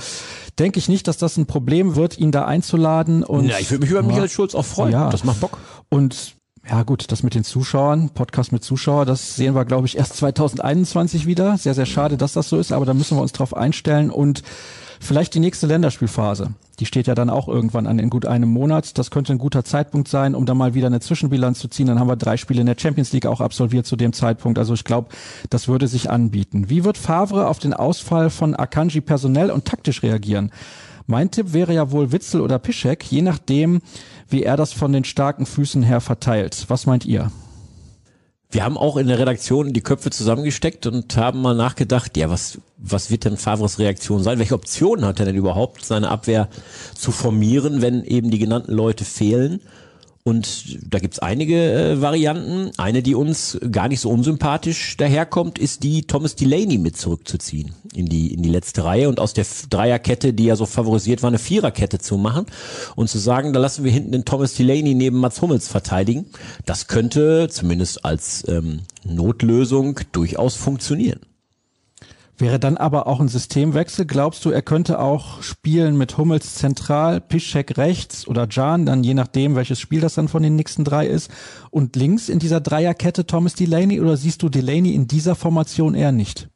[0.58, 3.24] denke ich nicht, dass das ein Problem wird, ihn da einzuladen.
[3.24, 4.92] Und ja, ich würde mich über Michael Schulz auch freuen.
[4.92, 5.10] Ja.
[5.10, 5.60] Das macht Bock.
[5.90, 6.36] Und
[6.68, 10.16] ja gut, das mit den Zuschauern, Podcast mit Zuschauer, das sehen wir, glaube ich, erst
[10.18, 11.58] 2021 wieder.
[11.58, 14.42] Sehr, sehr schade, dass das so ist, aber da müssen wir uns drauf einstellen und
[15.04, 16.54] vielleicht die nächste Länderspielphase.
[16.80, 18.98] Die steht ja dann auch irgendwann an in gut einem Monat.
[18.98, 21.88] Das könnte ein guter Zeitpunkt sein, um da mal wieder eine Zwischenbilanz zu ziehen.
[21.88, 24.58] Dann haben wir drei Spiele in der Champions League auch absolviert zu dem Zeitpunkt.
[24.58, 25.10] Also ich glaube,
[25.50, 26.70] das würde sich anbieten.
[26.70, 30.52] Wie wird Favre auf den Ausfall von Akanji personell und taktisch reagieren?
[31.06, 33.82] Mein Tipp wäre ja wohl Witzel oder Pischek, je nachdem,
[34.30, 36.66] wie er das von den starken Füßen her verteilt.
[36.70, 37.32] Was meint ihr?
[38.54, 42.60] Wir haben auch in der Redaktion die Köpfe zusammengesteckt und haben mal nachgedacht, ja, was,
[42.78, 44.38] was wird denn Favres Reaktion sein?
[44.38, 46.50] Welche Optionen hat er denn überhaupt, seine Abwehr
[46.94, 49.60] zu formieren, wenn eben die genannten Leute fehlen?
[50.26, 52.72] Und da gibt's einige äh, Varianten.
[52.78, 58.06] Eine, die uns gar nicht so unsympathisch daherkommt, ist die, Thomas Delaney mit zurückzuziehen in
[58.06, 61.40] die, in die letzte Reihe und aus der Dreierkette, die ja so favorisiert war, eine
[61.40, 62.46] Viererkette zu machen
[62.96, 66.28] und zu sagen, da lassen wir hinten den Thomas Delaney neben Mats Hummels verteidigen.
[66.66, 71.20] Das könnte zumindest als ähm, Notlösung durchaus funktionieren.
[72.38, 74.06] Wäre dann aber auch ein Systemwechsel.
[74.06, 79.14] Glaubst du, er könnte auch spielen mit Hummels zentral, Piszczek rechts oder Jan, dann je
[79.14, 81.30] nachdem, welches Spiel das dann von den nächsten drei ist,
[81.70, 86.12] und links in dieser Dreierkette Thomas Delaney oder siehst du Delaney in dieser Formation eher
[86.12, 86.50] nicht?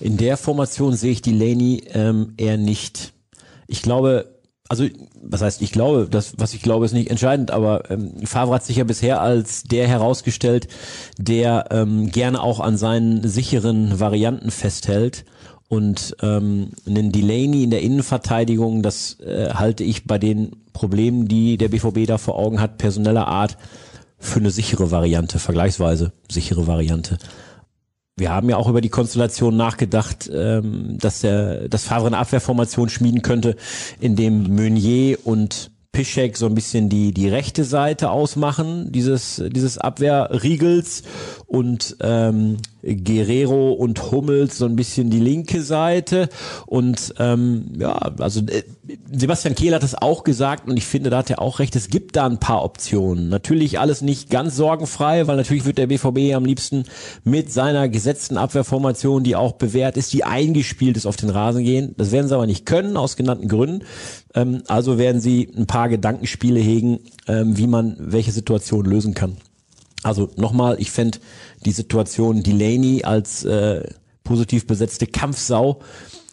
[0.00, 3.12] In der Formation sehe ich Delaney ähm, eher nicht.
[3.68, 4.41] Ich glaube,
[4.72, 4.86] also
[5.22, 8.64] was heißt, ich glaube, das, was ich glaube, ist nicht entscheidend, aber ähm, Favre hat
[8.64, 10.66] sich ja bisher als der herausgestellt,
[11.18, 15.26] der ähm, gerne auch an seinen sicheren Varianten festhält.
[15.68, 21.58] Und ähm, einen Delaney in der Innenverteidigung, das äh, halte ich bei den Problemen, die
[21.58, 23.58] der BVB da vor Augen hat, personeller Art,
[24.18, 27.18] für eine sichere Variante, vergleichsweise sichere Variante
[28.16, 32.88] wir haben ja auch über die Konstellation nachgedacht, ähm, dass der, das Favre eine Abwehrformation
[32.88, 33.56] schmieden könnte,
[34.00, 39.78] in dem Meunier und Pischek so ein bisschen die, die rechte Seite ausmachen, dieses, dieses
[39.78, 41.02] Abwehrriegels.
[41.46, 46.28] Und ähm, Guerrero und Hummels so ein bisschen die linke Seite
[46.66, 48.62] und ähm, ja, also äh,
[49.10, 51.88] Sebastian Kehl hat es auch gesagt und ich finde, da hat er auch recht, es
[51.88, 53.28] gibt da ein paar Optionen.
[53.28, 56.84] Natürlich alles nicht ganz sorgenfrei, weil natürlich wird der BVB am liebsten
[57.24, 61.94] mit seiner gesetzten Abwehrformation, die auch bewährt ist, die eingespielt ist, auf den Rasen gehen.
[61.96, 63.84] Das werden sie aber nicht können, aus genannten Gründen.
[64.34, 69.36] Ähm, also werden sie ein paar Gedankenspiele hegen, ähm, wie man welche Situation lösen kann.
[70.02, 71.18] Also nochmal, ich fände
[71.64, 73.82] die Situation Delaney als äh,
[74.24, 75.80] positiv besetzte Kampfsau,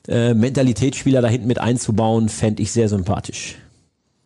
[0.08, 3.58] äh, Mentalitätsspieler da hinten mit einzubauen, fände ich sehr sympathisch.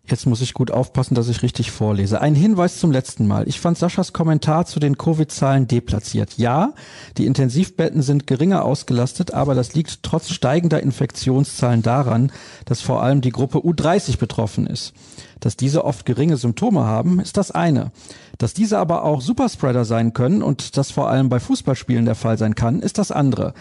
[0.06, 2.20] Jetzt muss ich gut aufpassen, dass ich richtig vorlese.
[2.20, 3.48] Ein Hinweis zum letzten Mal.
[3.48, 6.38] Ich fand Saschas Kommentar zu den Covid-Zahlen deplatziert.
[6.38, 6.74] Ja,
[7.18, 12.34] die Intensivbetten sind geringer ausgelastet, aber das liegt trotz steigender Infektionszahlen daran,
[12.66, 14.92] dass vor allem die Gruppe U30 betroffen ist.
[15.40, 17.94] Dass diese oft geringe Symptome haben, ist das eine.
[18.38, 22.38] Dass diese aber auch Superspreader sein können und das vor allem bei Fußballspielen der Fall
[22.38, 23.54] sein kann, ist das andere.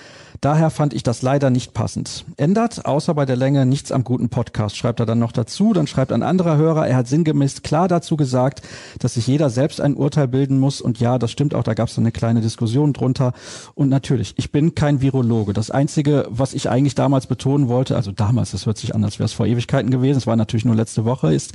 [0.42, 2.24] Daher fand ich das leider nicht passend.
[2.36, 5.72] Ändert, außer bei der Länge, nichts am guten Podcast, schreibt er dann noch dazu.
[5.72, 8.60] Dann schreibt ein anderer Hörer, er hat sinngemäß klar dazu gesagt,
[8.98, 10.80] dass sich jeder selbst ein Urteil bilden muss.
[10.80, 13.34] Und ja, das stimmt auch, da gab es eine kleine Diskussion drunter.
[13.76, 15.52] Und natürlich, ich bin kein Virologe.
[15.52, 19.20] Das Einzige, was ich eigentlich damals betonen wollte, also damals, das hört sich an, als
[19.20, 21.52] wäre es vor Ewigkeiten gewesen, es war natürlich nur letzte Woche, ist,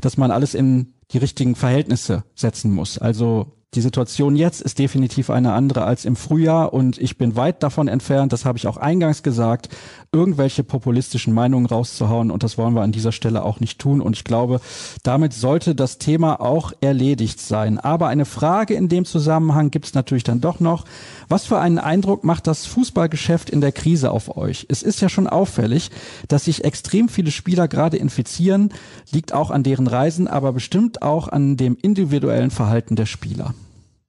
[0.00, 2.96] dass man alles in die richtigen Verhältnisse setzen muss.
[2.96, 7.62] Also die Situation jetzt ist definitiv eine andere als im Frühjahr und ich bin weit
[7.62, 9.68] davon entfernt, das habe ich auch eingangs gesagt,
[10.12, 14.16] irgendwelche populistischen Meinungen rauszuhauen und das wollen wir an dieser Stelle auch nicht tun und
[14.16, 14.60] ich glaube,
[15.04, 17.78] damit sollte das Thema auch erledigt sein.
[17.78, 20.84] Aber eine Frage in dem Zusammenhang gibt es natürlich dann doch noch.
[21.28, 24.66] Was für einen Eindruck macht das Fußballgeschäft in der Krise auf euch?
[24.68, 25.92] Es ist ja schon auffällig,
[26.26, 28.72] dass sich extrem viele Spieler gerade infizieren,
[29.12, 33.54] liegt auch an deren Reisen, aber bestimmt auch an dem individuellen Verhalten der Spieler.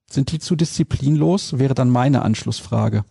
[0.09, 1.59] Sind die zu disziplinlos?
[1.59, 3.05] Wäre dann meine Anschlussfrage.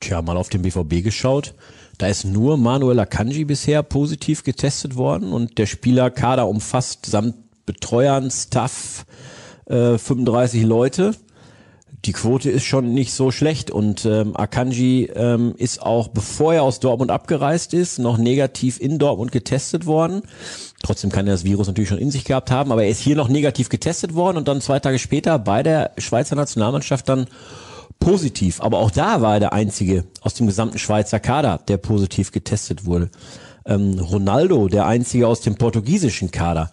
[0.00, 1.54] Tja, mal auf den BVB geschaut.
[1.98, 8.30] Da ist nur Manuel Akanji bisher positiv getestet worden und der Spielerkader umfasst samt Betreuern,
[8.30, 9.06] Staff
[9.66, 11.14] äh, 35 Leute.
[12.04, 16.62] Die Quote ist schon nicht so schlecht und ähm, Akanji ähm, ist auch, bevor er
[16.62, 20.22] aus Dortmund abgereist ist, noch negativ in Dortmund getestet worden.
[20.82, 23.16] Trotzdem kann er das Virus natürlich schon in sich gehabt haben, aber er ist hier
[23.16, 27.26] noch negativ getestet worden und dann zwei Tage später bei der Schweizer Nationalmannschaft dann
[27.98, 28.60] positiv.
[28.60, 32.84] Aber auch da war er der Einzige aus dem gesamten Schweizer Kader, der positiv getestet
[32.84, 33.10] wurde.
[33.64, 36.70] Ähm, Ronaldo, der Einzige aus dem portugiesischen Kader.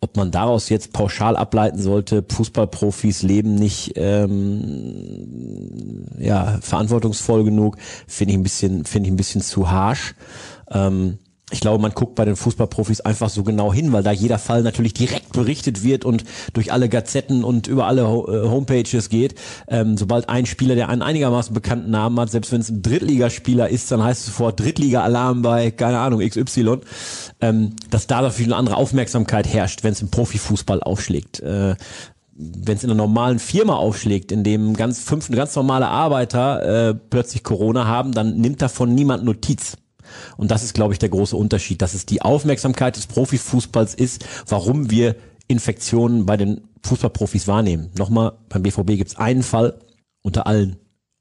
[0.00, 8.32] Ob man daraus jetzt pauschal ableiten sollte, Fußballprofis leben nicht ähm, ja, verantwortungsvoll genug, finde
[8.32, 10.14] ich ein bisschen, finde ich ein bisschen zu harsh.
[10.70, 11.18] Ähm,
[11.52, 14.62] ich glaube, man guckt bei den Fußballprofis einfach so genau hin, weil da jeder Fall
[14.62, 19.36] natürlich direkt berichtet wird und durch alle Gazetten und über alle äh, Homepages geht.
[19.68, 23.68] Ähm, sobald ein Spieler, der einen einigermaßen bekannten Namen hat, selbst wenn es ein Drittligaspieler
[23.68, 26.80] ist, dann heißt es sofort Drittliga-Alarm bei, keine Ahnung, XY,
[27.40, 31.38] ähm, dass da dafür eine andere Aufmerksamkeit herrscht, wenn es im Profifußball aufschlägt.
[31.40, 31.76] Äh,
[32.34, 36.94] wenn es in einer normalen Firma aufschlägt, in dem ganz fünf ganz normale Arbeiter äh,
[36.94, 39.76] plötzlich Corona haben, dann nimmt davon niemand Notiz.
[40.36, 44.24] Und das ist, glaube ich, der große Unterschied, dass es die Aufmerksamkeit des Profifußballs ist,
[44.48, 45.16] warum wir
[45.48, 47.90] Infektionen bei den Fußballprofis wahrnehmen.
[47.96, 49.78] Nochmal, beim BVB gibt es einen Fall
[50.22, 50.76] unter allen.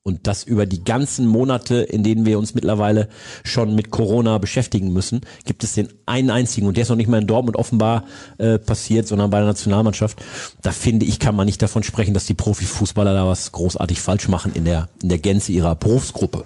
[0.07, 3.09] Und das über die ganzen Monate, in denen wir uns mittlerweile
[3.43, 6.67] schon mit Corona beschäftigen müssen, gibt es den einen einzigen.
[6.67, 8.05] Und der ist noch nicht mal in Dortmund offenbar
[8.37, 10.23] äh, passiert, sondern bei der Nationalmannschaft.
[10.61, 14.27] Da finde ich, kann man nicht davon sprechen, dass die Profifußballer da was großartig falsch
[14.27, 16.45] machen in der, in der Gänze ihrer Berufsgruppe.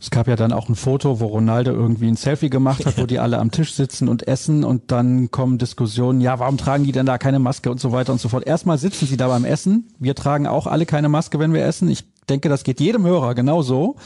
[0.00, 3.04] Es gab ja dann auch ein Foto, wo Ronaldo irgendwie ein Selfie gemacht hat, wo
[3.04, 6.92] die alle am Tisch sitzen und essen und dann kommen Diskussionen, ja, warum tragen die
[6.92, 8.46] denn da keine Maske und so weiter und so fort.
[8.46, 9.92] Erstmal sitzen sie da beim Essen.
[9.98, 11.90] Wir tragen auch alle keine Maske, wenn wir essen.
[11.90, 13.96] Ich denke, das geht jedem Hörer genauso.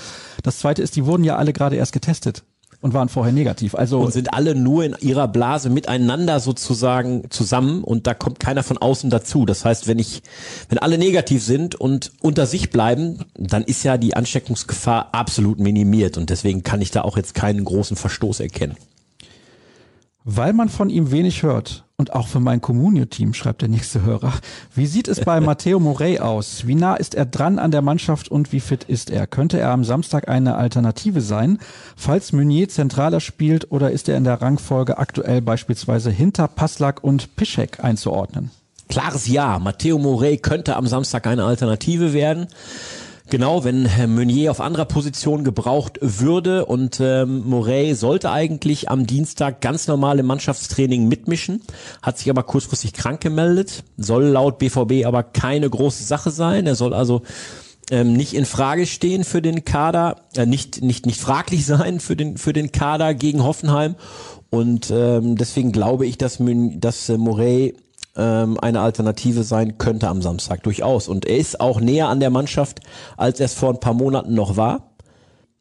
[0.43, 2.43] Das zweite ist, die wurden ja alle gerade erst getestet
[2.85, 3.75] und waren vorher negativ.
[3.75, 8.63] Also und sind alle nur in ihrer Blase miteinander sozusagen zusammen und da kommt keiner
[8.63, 9.47] von außen dazu.
[9.47, 10.23] Das heißt, wenn ich,
[10.69, 16.19] wenn alle negativ sind und unter sich bleiben, dann ist ja die Ansteckungsgefahr absolut minimiert
[16.19, 18.77] und deswegen kann ich da auch jetzt keinen großen Verstoß erkennen.
[20.23, 24.33] Weil man von ihm wenig hört und auch für mein Communio-Team, schreibt der nächste Hörer.
[24.75, 26.67] Wie sieht es bei Matteo Morey aus?
[26.67, 29.27] Wie nah ist er dran an der Mannschaft und wie fit ist er?
[29.29, 31.59] Könnte er am Samstag eine Alternative sein,
[31.97, 37.37] falls Meunier zentraler spielt oder ist er in der Rangfolge aktuell beispielsweise hinter Passlack und
[37.37, 38.51] Pischek einzuordnen?
[38.89, 39.59] Klares Ja.
[39.59, 42.49] Matteo Morey könnte am Samstag eine Alternative werden.
[43.31, 49.63] Genau, wenn Meunier auf anderer Position gebraucht würde und ähm, Morey sollte eigentlich am Dienstag
[49.63, 51.63] ganz normal im Mannschaftstraining mitmischen,
[52.03, 56.67] hat sich aber kurzfristig krank gemeldet, soll laut BVB aber keine große Sache sein.
[56.67, 57.23] Er soll also
[57.91, 62.17] ähm, nicht in Frage stehen für den Kader, äh, nicht nicht nicht fraglich sein für
[62.17, 63.95] den für den Kader gegen Hoffenheim
[64.51, 67.75] und ähm, deswegen glaube ich, dass dass äh, Morey
[68.17, 71.09] ähm, eine Alternative sein könnte am Samstag durchaus.
[71.09, 72.81] Und er ist auch näher an der Mannschaft,
[73.17, 74.94] als er es vor ein paar Monaten noch war.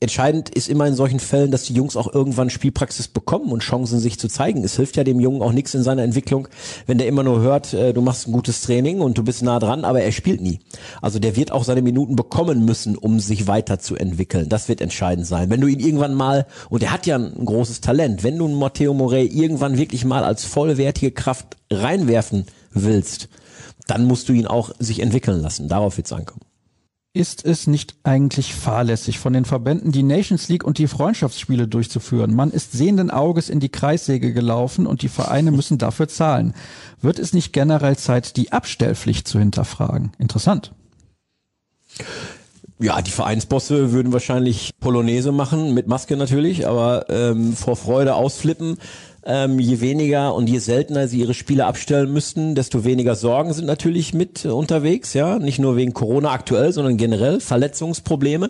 [0.04, 4.00] Entscheidend ist immer in solchen Fällen, dass die Jungs auch irgendwann Spielpraxis bekommen und Chancen
[4.00, 4.62] sich zu zeigen.
[4.66, 6.50] Es hilft ja dem Jungen auch nichts in seiner Entwicklung,
[6.88, 9.60] wenn der immer nur hört, äh, du machst ein gutes Training und du bist nah
[9.60, 10.60] dran, aber er spielt nie.
[11.02, 14.50] Also der wird auch seine Minuten bekommen müssen, um sich weiterzuentwickeln.
[14.50, 15.50] Das wird entscheidend sein.
[15.50, 18.60] Wenn du ihn irgendwann mal, und er hat ja ein großes Talent, wenn du einen
[18.60, 23.30] Matteo Morey irgendwann wirklich mal als vollwertige Kraft reinwerfen willst,
[23.88, 25.70] dann musst du ihn auch sich entwickeln lassen.
[25.70, 26.42] Darauf wird es ankommen.
[27.16, 32.34] Ist es nicht eigentlich fahrlässig von den Verbänden, die Nations League und die Freundschaftsspiele durchzuführen?
[32.34, 36.56] Man ist sehenden Auges in die Kreissäge gelaufen und die Vereine müssen dafür zahlen.
[37.02, 40.14] Wird es nicht generell Zeit, die Abstellpflicht zu hinterfragen?
[40.18, 40.74] Interessant.
[42.80, 48.78] Ja, die Vereinsbosse würden wahrscheinlich Polonaise machen, mit Maske natürlich, aber ähm, vor Freude ausflippen.
[49.26, 53.66] Ähm, je weniger und je seltener sie ihre Spiele abstellen müssten, desto weniger Sorgen sind
[53.66, 55.40] natürlich mit äh, unterwegs, ja.
[55.40, 58.50] Nicht nur wegen Corona aktuell, sondern generell Verletzungsprobleme.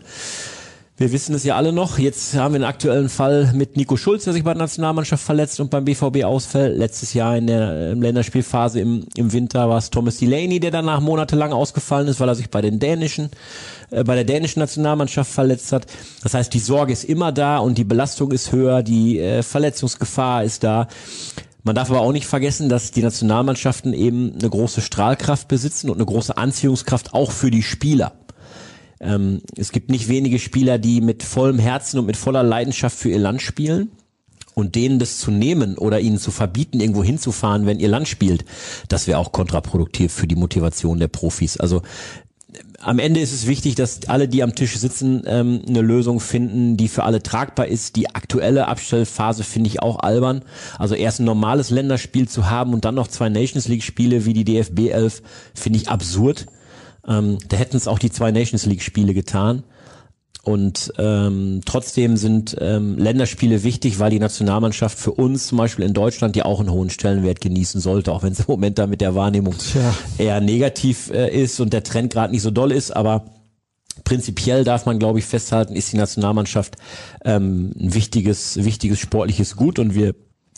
[0.96, 1.98] Wir wissen es ja alle noch.
[1.98, 5.60] Jetzt haben wir einen aktuellen Fall mit Nico Schulz, der sich bei der Nationalmannschaft verletzt
[5.60, 6.78] und beim BVB ausfällt.
[6.78, 11.52] Letztes Jahr in der Länderspielphase im, im Winter war es Thomas Delaney, der danach monatelang
[11.52, 13.32] ausgefallen ist, weil er sich bei den dänischen,
[13.90, 15.88] äh, bei der dänischen Nationalmannschaft verletzt hat.
[16.22, 20.44] Das heißt, die Sorge ist immer da und die Belastung ist höher, die äh, Verletzungsgefahr
[20.44, 20.88] ist da.
[21.64, 25.96] Man darf aber auch nicht vergessen, dass die Nationalmannschaften eben eine große Strahlkraft besitzen und
[25.96, 28.12] eine große Anziehungskraft auch für die Spieler.
[29.04, 33.10] Ähm, es gibt nicht wenige Spieler, die mit vollem Herzen und mit voller Leidenschaft für
[33.10, 33.92] ihr Land spielen.
[34.56, 38.46] Und denen das zu nehmen oder ihnen zu verbieten, irgendwo hinzufahren, wenn ihr Land spielt,
[38.88, 41.58] das wäre auch kontraproduktiv für die Motivation der Profis.
[41.58, 41.82] Also
[42.80, 46.78] am Ende ist es wichtig, dass alle, die am Tisch sitzen, ähm, eine Lösung finden,
[46.78, 47.96] die für alle tragbar ist.
[47.96, 50.44] Die aktuelle Abstellphase finde ich auch albern.
[50.78, 54.34] Also erst ein normales Länderspiel zu haben und dann noch zwei Nations League Spiele wie
[54.34, 55.22] die DFB 11
[55.54, 56.46] finde ich absurd.
[57.08, 59.64] Ähm, da hätten es auch die zwei Nations League Spiele getan.
[60.44, 65.94] Und ähm, trotzdem sind ähm, Länderspiele wichtig, weil die Nationalmannschaft für uns zum Beispiel in
[65.94, 69.00] Deutschland ja auch einen hohen Stellenwert genießen sollte, auch wenn es im Moment da mit
[69.00, 69.96] der Wahrnehmung Tja.
[70.18, 72.92] eher negativ äh, ist und der Trend gerade nicht so doll ist.
[72.92, 73.24] Aber
[74.04, 76.76] prinzipiell darf man, glaube ich, festhalten, ist die Nationalmannschaft
[77.24, 80.14] ähm, ein wichtiges, wichtiges sportliches Gut und wir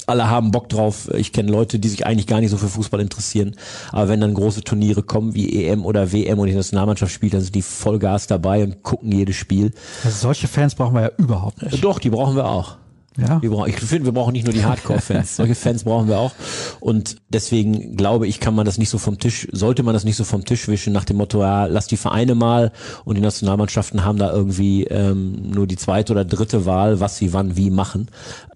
[0.08, 1.10] alle haben Bock drauf.
[1.16, 3.56] Ich kenne Leute, die sich eigentlich gar nicht so für Fußball interessieren.
[3.92, 7.42] Aber wenn dann große Turniere kommen wie EM oder WM und die Nationalmannschaft spielt, dann
[7.42, 9.72] sind die Vollgas dabei und gucken jedes Spiel.
[10.04, 11.84] Also solche Fans brauchen wir ja überhaupt nicht.
[11.84, 12.78] Doch, die brauchen wir auch.
[13.18, 13.42] Ja.
[13.42, 15.36] Wir brauchen, ich finde, wir brauchen nicht nur die Hardcore-Fans.
[15.38, 16.34] Solche Fans brauchen wir auch.
[16.80, 20.18] Und deswegen glaube ich, kann man das nicht so vom Tisch, sollte man das nicht
[20.18, 22.72] so vom Tisch wischen nach dem Motto, ja, lass die Vereine mal
[23.06, 27.34] und die Nationalmannschaften haben da irgendwie ähm, nur die zweite oder dritte Wahl, was sie
[27.34, 28.08] wann wie machen.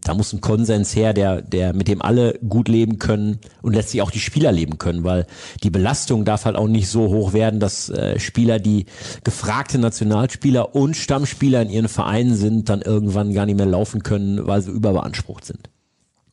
[0.02, 4.02] Da muss ein Konsens her, der, der, mit dem alle gut leben können und letztlich
[4.02, 5.26] auch die Spieler leben können, weil
[5.62, 8.86] die Belastung darf halt auch nicht so hoch werden, dass äh, Spieler, die
[9.24, 14.48] gefragte Nationalspieler und Stammspieler in ihren Vereinen sind, dann irgendwann gar nicht mehr laufen können,
[14.50, 15.70] weil sie überbeansprucht sind.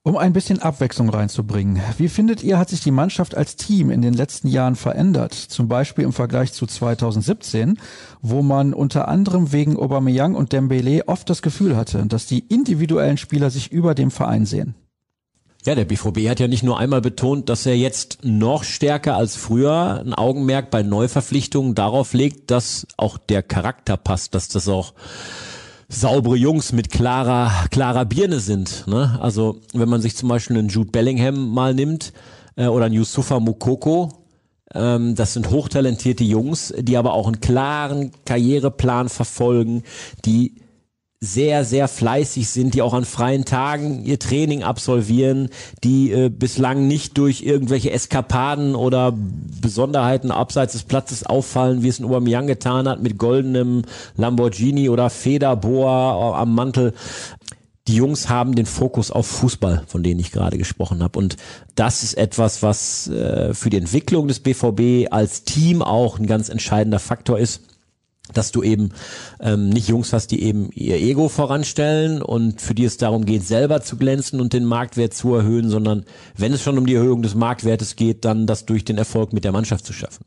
[0.03, 4.03] Um ein bisschen Abwechslung reinzubringen, wie findet ihr, hat sich die Mannschaft als Team in
[4.03, 5.35] den letzten Jahren verändert?
[5.35, 7.77] Zum Beispiel im Vergleich zu 2017,
[8.23, 13.17] wo man unter anderem wegen Aubameyang und Dembele oft das Gefühl hatte, dass die individuellen
[13.17, 14.77] Spieler sich über dem Verein sehen.
[15.65, 19.35] Ja, der BVB hat ja nicht nur einmal betont, dass er jetzt noch stärker als
[19.35, 24.95] früher ein Augenmerk bei Neuverpflichtungen darauf legt, dass auch der Charakter passt, dass das auch
[25.89, 28.87] saubere Jungs mit klarer, klarer Birne sind.
[28.87, 29.19] Ne?
[29.21, 32.13] Also wenn man sich zum Beispiel einen Jude Bellingham mal nimmt
[32.57, 34.27] äh, oder einen Yusufa Mukoko,
[34.75, 39.83] ähm, das sind hochtalentierte Jungs, die aber auch einen klaren Karriereplan verfolgen,
[40.25, 40.57] die
[41.21, 45.49] sehr, sehr fleißig sind, die auch an freien Tagen ihr Training absolvieren,
[45.83, 51.99] die äh, bislang nicht durch irgendwelche Eskapaden oder Besonderheiten abseits des Platzes auffallen, wie es
[51.99, 53.83] ein Aubameyang getan hat mit goldenem
[54.17, 56.93] Lamborghini oder Federboa am Mantel.
[57.89, 61.19] Die Jungs haben den Fokus auf Fußball, von denen ich gerade gesprochen habe.
[61.19, 61.37] Und
[61.77, 66.49] das ist etwas, was äh, für die Entwicklung des BVB als Team auch ein ganz
[66.51, 67.63] entscheidender Faktor ist
[68.33, 68.91] dass du eben
[69.41, 73.47] ähm, nicht Jungs hast, die eben ihr Ego voranstellen und für die es darum geht,
[73.47, 76.05] selber zu glänzen und den Marktwert zu erhöhen, sondern
[76.37, 79.45] wenn es schon um die Erhöhung des Marktwertes geht, dann das durch den Erfolg mit
[79.45, 80.25] der Mannschaft zu schaffen.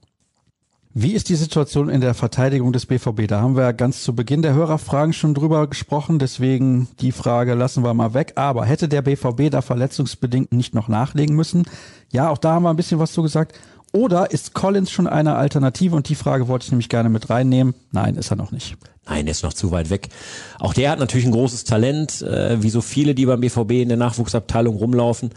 [0.92, 3.28] Wie ist die Situation in der Verteidigung des BVB?
[3.28, 7.54] Da haben wir ja ganz zu Beginn der Hörerfragen schon drüber gesprochen, deswegen die Frage
[7.54, 8.34] lassen wir mal weg.
[8.36, 11.68] Aber hätte der BVB da verletzungsbedingt nicht noch nachlegen müssen?
[12.12, 13.54] Ja, auch da haben wir ein bisschen was zu gesagt.
[13.91, 15.95] Oder ist Collins schon eine Alternative?
[15.95, 17.73] Und die Frage wollte ich nämlich gerne mit reinnehmen.
[17.91, 18.78] Nein, ist er noch nicht.
[19.08, 20.10] Nein, der ist noch zu weit weg.
[20.60, 23.89] Auch der hat natürlich ein großes Talent, äh, wie so viele, die beim BVB in
[23.89, 25.32] der Nachwuchsabteilung rumlaufen.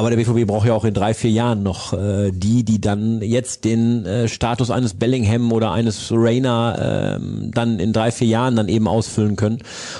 [0.00, 3.20] Aber der BVB braucht ja auch in drei, vier Jahren noch äh, die, die dann
[3.20, 8.56] jetzt den äh, Status eines Bellingham oder eines Rainer ähm, dann in drei, vier Jahren
[8.56, 9.58] dann eben ausfüllen können.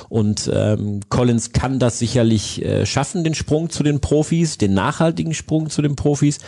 [0.08, 5.34] Und ähm, Collins kann das sicherlich äh, schaffen, den Sprung zu den Profis, den nachhaltigen
[5.34, 6.38] Sprung zu den Profis.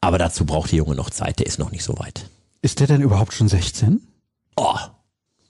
[0.00, 2.30] Aber dazu braucht der Junge noch Zeit, der ist noch nicht so weit.
[2.62, 4.00] Ist der denn überhaupt schon 16?
[4.56, 4.78] Oh,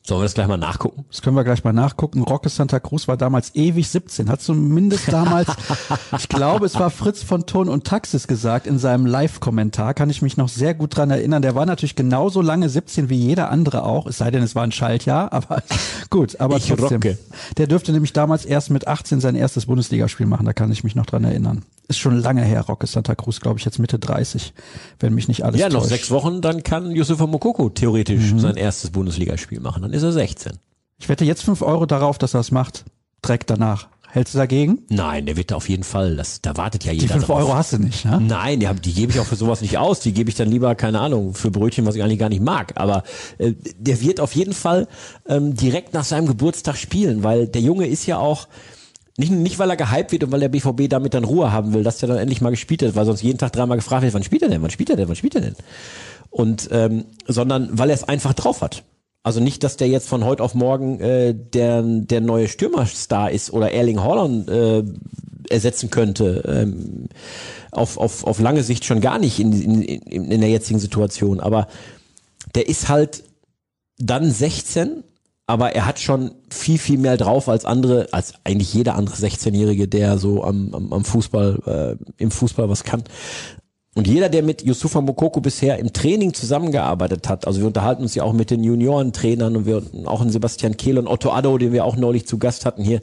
[0.04, 1.04] Sollen wir das gleich mal nachgucken?
[1.10, 2.22] Das können wir gleich mal nachgucken.
[2.22, 5.48] Roque Santa Cruz war damals ewig 17, hat zumindest damals,
[6.18, 10.20] ich glaube, es war Fritz von Ton und Taxis gesagt in seinem Live-Kommentar, kann ich
[10.20, 11.40] mich noch sehr gut dran erinnern.
[11.42, 14.64] Der war natürlich genauso lange 17 wie jeder andere auch, es sei denn, es war
[14.64, 15.62] ein Schaltjahr, aber
[16.10, 17.00] gut, aber Ich trotzdem.
[17.00, 17.18] rocke.
[17.56, 20.96] Der dürfte nämlich damals erst mit 18 sein erstes Bundesligaspiel machen, da kann ich mich
[20.96, 21.62] noch dran erinnern.
[21.88, 24.54] Ist schon lange her, Roque Santa Cruz, glaube ich, jetzt Mitte 30,
[25.00, 25.88] wenn mich nicht alles Ja, noch täuscht.
[25.90, 29.82] sechs Wochen, dann kann Yusufa Mokoko theoretisch sein erstes Bundesligaspiel machen.
[29.82, 30.52] Dann ist er 16.
[30.98, 32.84] Ich wette jetzt fünf Euro darauf, dass er es macht.
[33.24, 33.88] Direkt danach.
[34.08, 34.82] Hältst du dagegen?
[34.90, 37.38] Nein, der wird auf jeden Fall, das, da wartet ja Die jeder fünf drauf.
[37.38, 38.20] Euro hast du nicht, ne?
[38.20, 40.00] Nein, die, die gebe ich auch für sowas nicht aus.
[40.00, 42.74] Die gebe ich dann lieber, keine Ahnung, für Brötchen, was ich eigentlich gar nicht mag.
[42.76, 43.04] Aber
[43.38, 44.86] äh, der wird auf jeden Fall
[45.26, 48.48] ähm, direkt nach seinem Geburtstag spielen, weil der Junge ist ja auch,
[49.16, 51.82] nicht, nicht weil er gehypt wird und weil der BVB damit dann Ruhe haben will,
[51.82, 54.22] dass der dann endlich mal gespielt hat, weil sonst jeden Tag dreimal gefragt wird, wann
[54.24, 55.56] spielt er denn, wann spielt er denn, wann spielt er denn?
[56.28, 58.84] Und ähm, sondern weil er es einfach drauf hat.
[59.22, 63.52] Also nicht, dass der jetzt von heute auf morgen äh, der, der neue Stürmerstar ist
[63.52, 64.82] oder Erling Haaland äh,
[65.48, 66.42] ersetzen könnte.
[66.46, 67.08] Ähm,
[67.70, 71.40] auf, auf, auf lange Sicht schon gar nicht in, in, in in der jetzigen Situation.
[71.40, 71.68] Aber
[72.54, 73.22] der ist halt
[73.98, 75.04] dann 16,
[75.46, 79.86] aber er hat schon viel, viel mehr drauf als andere, als eigentlich jeder andere 16-Jährige,
[79.86, 83.04] der so am, am, am Fußball, äh, im Fußball was kann.
[83.94, 88.14] Und jeder, der mit Yusufa Mokoko bisher im Training zusammengearbeitet hat, also wir unterhalten uns
[88.14, 91.72] ja auch mit den Juniorentrainern und wir auch in Sebastian Kehl und Otto Addo, den
[91.72, 93.02] wir auch neulich zu Gast hatten hier,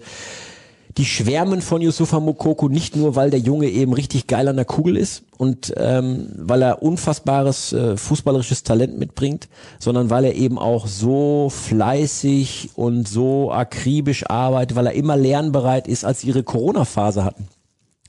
[0.97, 4.65] die schwärmen von Yusufa Mokoko nicht nur, weil der Junge eben richtig geil an der
[4.65, 9.47] Kugel ist und ähm, weil er unfassbares äh, fußballerisches Talent mitbringt,
[9.77, 15.87] sondern weil er eben auch so fleißig und so akribisch arbeitet, weil er immer lernbereit
[15.87, 17.47] ist, als sie ihre Corona-Phase hatten.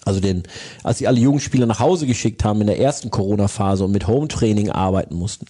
[0.04, 0.44] Also den,
[0.82, 4.70] als sie alle Jugendspieler nach Hause geschickt haben in der ersten Corona-Phase und mit Home-Training
[4.70, 5.46] arbeiten mussten,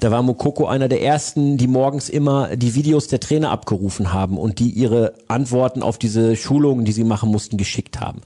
[0.00, 4.38] Da war Mokoko einer der ersten, die morgens immer die Videos der Trainer abgerufen haben
[4.38, 8.20] und die ihre Antworten auf diese Schulungen, die sie machen mussten, geschickt haben.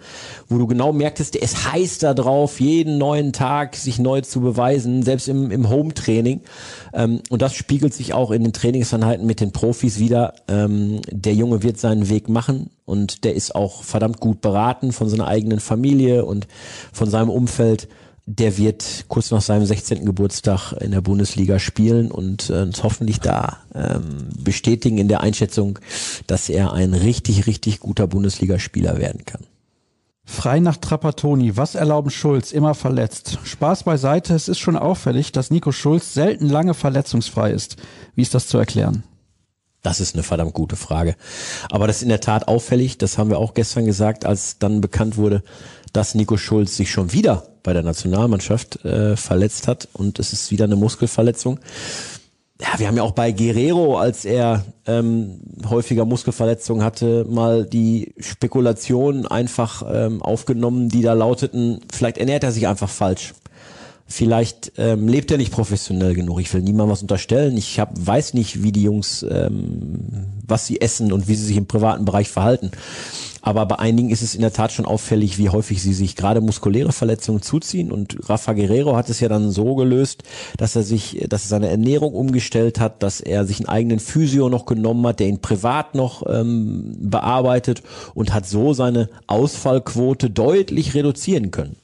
[0.49, 4.43] Wo du genau merktest, der ist heiß da drauf, jeden neuen Tag sich neu zu
[4.43, 6.43] beweisen, selbst im, im Home-Training.
[6.93, 10.35] Ähm, und das spiegelt sich auch in den Trainingseinheiten mit den Profis wieder.
[10.49, 15.09] Ähm, der Junge wird seinen Weg machen und der ist auch verdammt gut beraten von
[15.09, 16.47] seiner eigenen Familie und
[16.93, 17.89] von seinem Umfeld
[18.27, 20.05] der wird kurz nach seinem 16.
[20.05, 25.79] Geburtstag in der Bundesliga spielen und äh, uns hoffentlich da ähm, bestätigen in der Einschätzung,
[26.27, 29.45] dass er ein richtig, richtig guter Bundesligaspieler werden kann.
[30.25, 33.41] Frei nach Trapattoni, was erlauben Schulz, immer verletzt.
[33.43, 37.77] Spaß beiseite, es ist schon auffällig, dass Nico Schulz selten lange verletzungsfrei ist.
[38.15, 39.03] Wie ist das zu erklären?
[39.83, 41.17] Das ist eine verdammt gute Frage.
[41.71, 44.81] Aber das ist in der Tat auffällig, das haben wir auch gestern gesagt, als dann
[44.81, 45.43] bekannt wurde,
[45.93, 50.51] dass Nico Schulz sich schon wieder bei der Nationalmannschaft äh, verletzt hat und es ist
[50.51, 51.61] wieder eine Muskelverletzung.
[52.61, 58.15] Ja, wir haben ja auch bei Guerrero, als er ähm, häufiger Muskelverletzungen hatte, mal die
[58.19, 63.35] Spekulation einfach ähm, aufgenommen, die da lauteten, vielleicht ernährt er sich einfach falsch.
[64.13, 66.39] Vielleicht ähm, lebt er nicht professionell genug.
[66.39, 67.57] Ich will niemandem was unterstellen.
[67.57, 71.57] Ich hab, weiß nicht, wie die Jungs, ähm, was sie essen und wie sie sich
[71.57, 72.73] im privaten Bereich verhalten.
[73.41, 76.43] Aber bei einigen ist es in der Tat schon auffällig, wie häufig sie sich gerade
[76.43, 77.91] muskuläre Verletzungen zuziehen.
[77.91, 80.25] Und Rafa Guerrero hat es ja dann so gelöst,
[80.59, 84.51] dass er sich, dass er seine Ernährung umgestellt hat, dass er sich einen eigenen Physio
[84.51, 87.83] noch genommen hat, der ihn privat noch ähm, bearbeitet
[88.13, 91.77] und hat so seine Ausfallquote deutlich reduzieren können.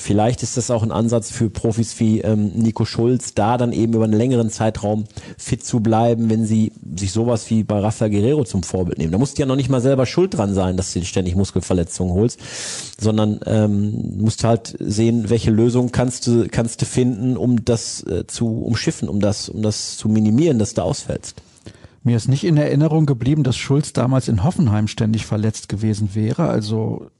[0.00, 3.92] Vielleicht ist das auch ein Ansatz für Profis wie ähm, Nico Schulz, da dann eben
[3.92, 5.04] über einen längeren Zeitraum
[5.36, 9.12] fit zu bleiben, wenn sie sich sowas wie bei Rafael Guerrero zum Vorbild nehmen.
[9.12, 12.14] Da musst du ja noch nicht mal selber schuld dran sein, dass du ständig Muskelverletzungen
[12.14, 12.40] holst,
[12.98, 18.26] sondern ähm, musst halt sehen, welche Lösung kannst du kannst du finden, um das äh,
[18.26, 21.42] zu umschiffen, um das um das zu minimieren, dass du ausfällst.
[22.02, 26.48] Mir ist nicht in Erinnerung geblieben, dass Schulz damals in Hoffenheim ständig verletzt gewesen wäre.
[26.48, 27.10] Also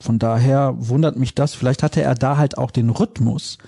[0.00, 1.54] von daher wundert mich das.
[1.54, 3.58] Vielleicht hatte er da halt auch den Rhythmus.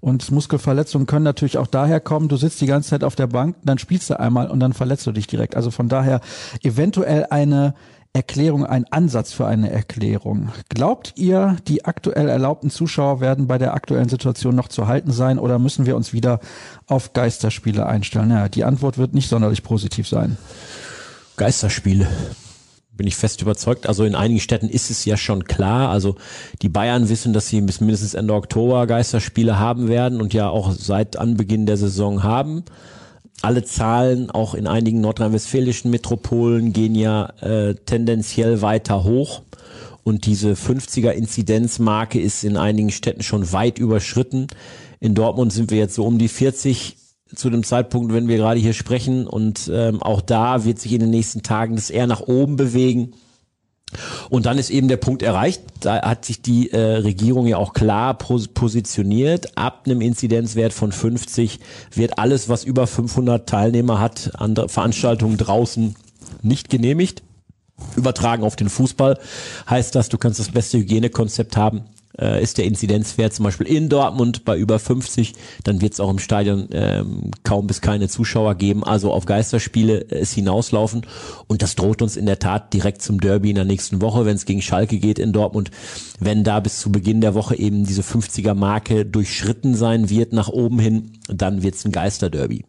[0.00, 3.54] Und Muskelverletzungen können natürlich auch daher kommen, du sitzt die ganze Zeit auf der Bank,
[3.62, 5.54] dann spielst du einmal und dann verletzt du dich direkt.
[5.54, 6.20] Also von daher
[6.62, 7.74] eventuell eine
[8.12, 10.50] Erklärung, ein Ansatz für eine Erklärung.
[10.68, 15.38] Glaubt ihr, die aktuell erlaubten Zuschauer werden bei der aktuellen Situation noch zu halten sein
[15.38, 16.40] oder müssen wir uns wieder
[16.88, 18.30] auf Geisterspiele einstellen?
[18.30, 20.36] Ja, die Antwort wird nicht sonderlich positiv sein.
[21.36, 22.08] Geisterspiele
[23.02, 23.88] bin ich fest überzeugt.
[23.88, 25.90] Also in einigen Städten ist es ja schon klar.
[25.90, 26.14] Also
[26.62, 30.70] die Bayern wissen, dass sie bis mindestens Ende Oktober Geisterspiele haben werden und ja auch
[30.70, 32.62] seit Anbeginn der Saison haben.
[33.40, 39.42] Alle Zahlen, auch in einigen nordrhein-westfälischen Metropolen, gehen ja äh, tendenziell weiter hoch.
[40.04, 44.46] Und diese 50er Inzidenzmarke ist in einigen Städten schon weit überschritten.
[45.00, 46.98] In Dortmund sind wir jetzt so um die 40
[47.34, 49.26] zu dem Zeitpunkt, wenn wir gerade hier sprechen.
[49.26, 53.14] Und ähm, auch da wird sich in den nächsten Tagen das eher nach oben bewegen.
[54.30, 57.74] Und dann ist eben der Punkt erreicht, da hat sich die äh, Regierung ja auch
[57.74, 59.58] klar pos positioniert.
[59.58, 61.60] Ab einem Inzidenzwert von 50
[61.94, 65.94] wird alles, was über 500 Teilnehmer hat, andere Veranstaltungen draußen
[66.42, 67.22] nicht genehmigt.
[67.96, 69.18] Übertragen auf den Fußball
[69.68, 71.82] heißt das, du kannst das beste Hygienekonzept haben,
[72.18, 75.34] äh, ist der Inzidenzwert zum Beispiel in Dortmund bei über 50,
[75.64, 78.84] dann wird es auch im Stadion ähm, kaum bis keine Zuschauer geben.
[78.84, 81.06] Also auf Geisterspiele äh, es hinauslaufen
[81.46, 84.36] und das droht uns in der Tat direkt zum Derby in der nächsten Woche, wenn
[84.36, 85.70] es gegen Schalke geht in Dortmund.
[86.20, 90.48] Wenn da bis zu Beginn der Woche eben diese 50er Marke durchschritten sein wird nach
[90.48, 92.64] oben hin, dann wird es ein Geisterderby.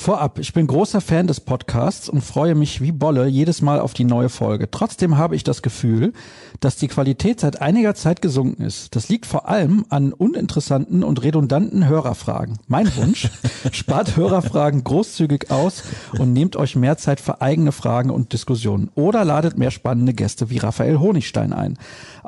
[0.00, 3.94] Vorab, ich bin großer Fan des Podcasts und freue mich wie Bolle jedes Mal auf
[3.94, 4.70] die neue Folge.
[4.70, 6.12] Trotzdem habe ich das Gefühl,
[6.60, 8.94] dass die Qualität seit einiger Zeit gesunken ist.
[8.94, 12.60] Das liegt vor allem an uninteressanten und redundanten Hörerfragen.
[12.68, 13.28] Mein Wunsch,
[13.72, 15.82] spart Hörerfragen großzügig aus
[16.16, 18.90] und nehmt euch mehr Zeit für eigene Fragen und Diskussionen.
[18.94, 21.76] Oder ladet mehr spannende Gäste wie Raphael Honigstein ein.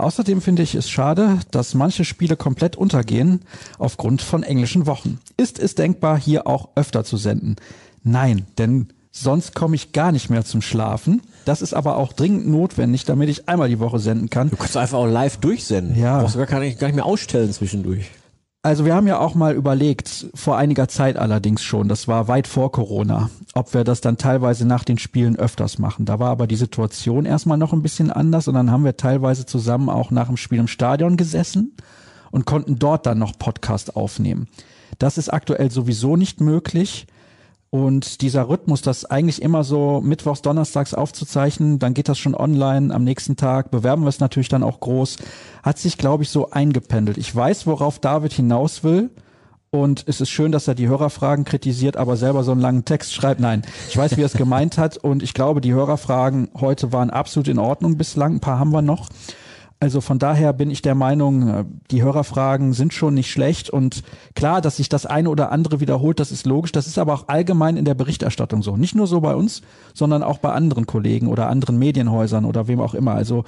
[0.00, 3.42] Außerdem finde ich es schade, dass manche Spiele komplett untergehen
[3.78, 5.18] aufgrund von englischen Wochen.
[5.36, 7.56] Ist es denkbar, hier auch öfter zu senden?
[8.02, 11.22] Nein, denn sonst komme ich gar nicht mehr zum Schlafen.
[11.44, 14.50] Das ist aber auch dringend notwendig, damit ich einmal die Woche senden kann.
[14.50, 15.98] Du kannst einfach auch live durchsenden.
[16.00, 16.18] Ja.
[16.18, 18.10] Du brauchst gar, gar nicht mehr ausstellen zwischendurch.
[18.62, 22.46] Also wir haben ja auch mal überlegt, vor einiger Zeit allerdings schon, das war weit
[22.46, 26.04] vor Corona, ob wir das dann teilweise nach den Spielen öfters machen.
[26.04, 29.46] Da war aber die Situation erstmal noch ein bisschen anders und dann haben wir teilweise
[29.46, 31.74] zusammen auch nach dem Spiel im Stadion gesessen
[32.30, 34.46] und konnten dort dann noch Podcast aufnehmen.
[34.98, 37.06] Das ist aktuell sowieso nicht möglich.
[37.70, 42.92] Und dieser Rhythmus, das eigentlich immer so mittwochs, donnerstags aufzuzeichnen, dann geht das schon online
[42.92, 45.18] am nächsten Tag, bewerben wir es natürlich dann auch groß,
[45.62, 47.16] hat sich, glaube ich, so eingependelt.
[47.16, 49.10] Ich weiß, worauf David hinaus will
[49.72, 53.14] Und es ist schön, dass er die Hörerfragen kritisiert, aber selber so einen langen Text
[53.14, 53.38] schreibt.
[53.40, 54.96] Nein, ich weiß, wie er es gemeint hat.
[54.96, 58.34] Und ich glaube, die Hörerfragen heute waren absolut in Ordnung bislang.
[58.34, 59.08] Ein paar haben wir noch.
[59.82, 64.02] Also von daher bin ich der Meinung, äh, die Hörerfragen sind schon nicht schlecht und
[64.34, 66.72] klar, dass sich das eine oder andere wiederholt, das ist logisch.
[66.72, 68.76] Das ist aber auch allgemein in der Berichterstattung so.
[68.76, 69.62] Nicht nur so bei uns,
[69.94, 73.14] sondern auch bei anderen Kollegen oder anderen Medienhäusern oder wem auch immer.
[73.14, 73.44] Also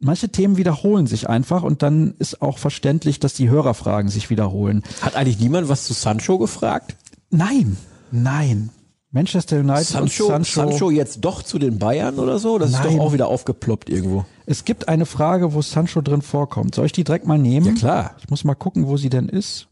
[0.00, 4.82] manche Themen wiederholen sich einfach und dann ist auch verständlich, dass die Hörerfragen sich wiederholen.
[5.02, 6.96] Hat eigentlich niemand was zu Sancho gefragt?
[7.30, 7.76] Nein,
[8.10, 8.70] nein.
[9.14, 10.70] Manchester United Sancho, und Sancho.
[10.70, 12.58] Sancho jetzt doch zu den Bayern oder so?
[12.58, 12.96] Das ist Nein.
[12.96, 14.24] doch auch wieder aufgeploppt irgendwo.
[14.44, 16.74] Es gibt eine Frage, wo Sancho drin vorkommt.
[16.74, 17.66] Soll ich die direkt mal nehmen?
[17.66, 18.16] Ja, klar.
[18.18, 19.68] Ich muss mal gucken, wo sie denn ist,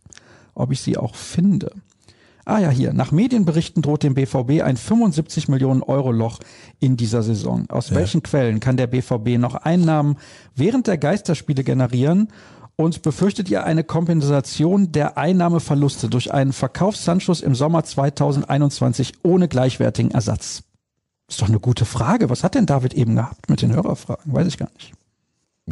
[0.55, 1.73] ob ich sie auch finde.
[2.45, 2.93] Ah ja, hier.
[2.93, 6.39] Nach Medienberichten droht dem BVB ein 75 Millionen Euro Loch
[6.79, 7.69] in dieser Saison.
[7.69, 10.19] Aus welchen Quellen kann der BVB noch Einnahmen
[10.55, 12.29] während der Geisterspiele generieren?
[12.83, 19.47] Und befürchtet ihr eine Kompensation der Einnahmeverluste durch einen Verkauf Sanchos im Sommer 2021 ohne
[19.47, 20.65] gleichwertigen Ersatz?
[21.29, 22.29] Ist doch eine gute Frage.
[22.29, 24.33] Was hat denn David eben gehabt mit den Hörerfragen?
[24.35, 24.95] Weiß ich gar nicht.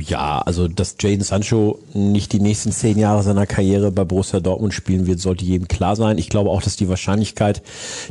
[0.07, 4.73] Ja, also dass Jaden Sancho nicht die nächsten zehn Jahre seiner Karriere bei Borussia Dortmund
[4.73, 6.19] spielen wird, sollte jedem klar sein.
[6.19, 7.63] Ich glaube auch, dass die Wahrscheinlichkeit,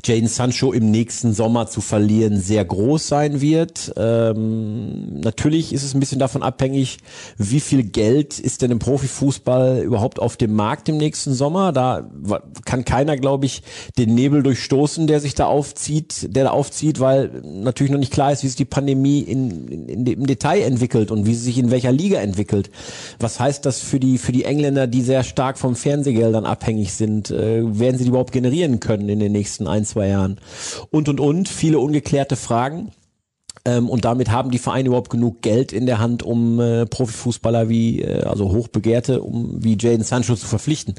[0.03, 3.93] Jaden Sancho im nächsten Sommer zu verlieren, sehr groß sein wird.
[3.97, 6.97] Ähm, natürlich ist es ein bisschen davon abhängig,
[7.37, 11.71] wie viel Geld ist denn im Profifußball überhaupt auf dem Markt im nächsten Sommer.
[11.71, 12.09] Da
[12.65, 13.63] kann keiner, glaube ich,
[13.97, 18.31] den Nebel durchstoßen, der sich da aufzieht, der da aufzieht, weil natürlich noch nicht klar
[18.31, 21.57] ist, wie sich die Pandemie in, in, in, im Detail entwickelt und wie sie sich
[21.57, 22.69] in welcher Liga entwickelt.
[23.19, 27.31] Was heißt das für die für die Engländer, die sehr stark vom Fernsehgeldern abhängig sind?
[27.31, 30.39] Äh, werden sie die überhaupt generieren können in den nächsten ein zwei Jahren?
[30.91, 32.91] Und und und viele ungeklärte Fragen.
[33.65, 37.67] Ähm, und damit haben die Vereine überhaupt genug Geld in der Hand, um äh, Profifußballer
[37.67, 40.95] wie, äh, also Hochbegehrte, um wie Jaden Sancho zu verpflichten.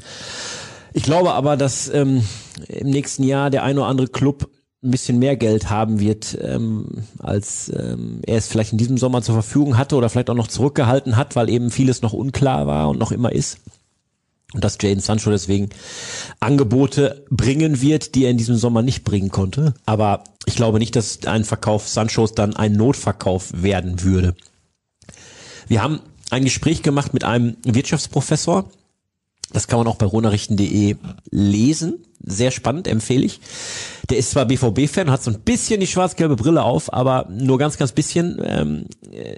[0.93, 2.23] Ich glaube aber, dass ähm,
[2.67, 4.49] im nächsten Jahr der ein oder andere Club
[4.83, 6.87] ein bisschen mehr Geld haben wird, ähm,
[7.19, 10.47] als ähm, er es vielleicht in diesem Sommer zur Verfügung hatte oder vielleicht auch noch
[10.47, 13.59] zurückgehalten hat, weil eben vieles noch unklar war und noch immer ist.
[14.53, 15.69] Und dass Jaden Sancho deswegen
[16.39, 19.75] Angebote bringen wird, die er in diesem Sommer nicht bringen konnte.
[19.85, 24.35] Aber ich glaube nicht, dass ein Verkauf Sanchos dann ein Notverkauf werden würde.
[25.67, 26.01] Wir haben
[26.31, 28.69] ein Gespräch gemacht mit einem Wirtschaftsprofessor.
[29.53, 30.95] Das kann man auch bei ronarichten.de
[31.29, 32.05] lesen.
[32.23, 33.39] Sehr spannend, empfehle ich.
[34.09, 37.77] Der ist zwar BVB-Fan, hat so ein bisschen die schwarz-gelbe Brille auf, aber nur ganz,
[37.77, 38.41] ganz bisschen.
[38.43, 38.85] Ähm,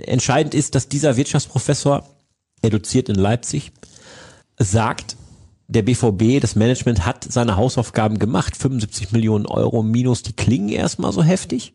[0.06, 2.08] entscheidend ist, dass dieser Wirtschaftsprofessor,
[2.62, 3.72] eduziert in Leipzig,
[4.58, 5.18] sagt,
[5.68, 8.56] der BVB, das Management hat seine Hausaufgaben gemacht.
[8.56, 11.74] 75 Millionen Euro minus, die klingen erstmal so heftig.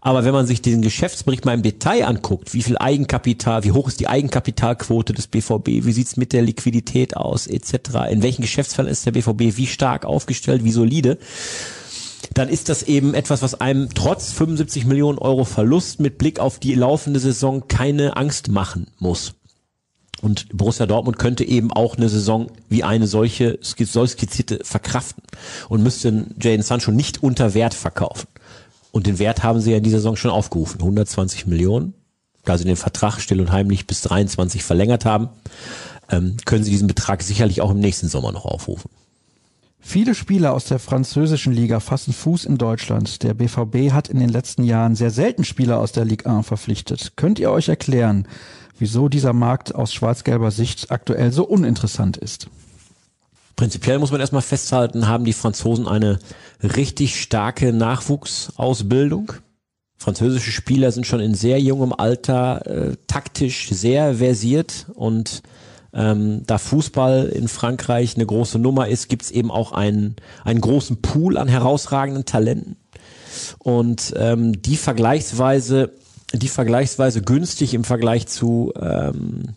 [0.00, 3.88] Aber wenn man sich diesen Geschäftsbericht mal im Detail anguckt, wie viel Eigenkapital, wie hoch
[3.88, 8.90] ist die Eigenkapitalquote des BVB, wie sieht's mit der Liquidität aus, etc., in welchen Geschäftsfällen
[8.90, 11.18] ist der BVB, wie stark aufgestellt, wie solide,
[12.32, 16.58] dann ist das eben etwas, was einem trotz 75 Millionen Euro Verlust mit Blick auf
[16.58, 19.34] die laufende Saison keine Angst machen muss.
[20.22, 25.22] Und Borussia Dortmund könnte eben auch eine Saison wie eine solche, solch skizzierte verkraften
[25.68, 28.26] und müsste Jaden Sancho nicht unter Wert verkaufen.
[28.94, 30.80] Und den Wert haben sie ja in dieser Saison schon aufgerufen.
[30.80, 31.94] 120 Millionen.
[32.44, 35.30] Da sie den Vertrag still und heimlich bis 23 verlängert haben,
[36.10, 38.88] ähm, können sie diesen Betrag sicherlich auch im nächsten Sommer noch aufrufen.
[39.80, 43.24] Viele Spieler aus der französischen Liga fassen Fuß in Deutschland.
[43.24, 47.14] Der BVB hat in den letzten Jahren sehr selten Spieler aus der Ligue 1 verpflichtet.
[47.16, 48.28] Könnt ihr euch erklären,
[48.78, 52.46] wieso dieser Markt aus schwarz-gelber Sicht aktuell so uninteressant ist?
[53.56, 56.18] Prinzipiell muss man erstmal festhalten, haben die Franzosen eine
[56.62, 59.32] richtig starke Nachwuchsausbildung.
[59.96, 65.42] Französische Spieler sind schon in sehr jungem Alter äh, taktisch sehr versiert und
[65.94, 71.00] ähm, da Fußball in Frankreich eine große Nummer ist, gibt's eben auch einen, einen großen
[71.00, 72.76] Pool an herausragenden Talenten.
[73.58, 75.92] Und ähm, die vergleichsweise,
[76.32, 79.54] die vergleichsweise günstig im Vergleich zu ähm,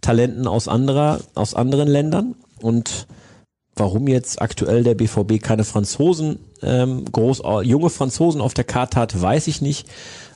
[0.00, 2.34] Talenten aus anderer, aus anderen Ländern.
[2.60, 3.06] Und
[3.76, 9.20] warum jetzt aktuell der BVB keine Franzosen, ähm, groß, junge Franzosen auf der Karte hat,
[9.20, 9.88] weiß ich nicht.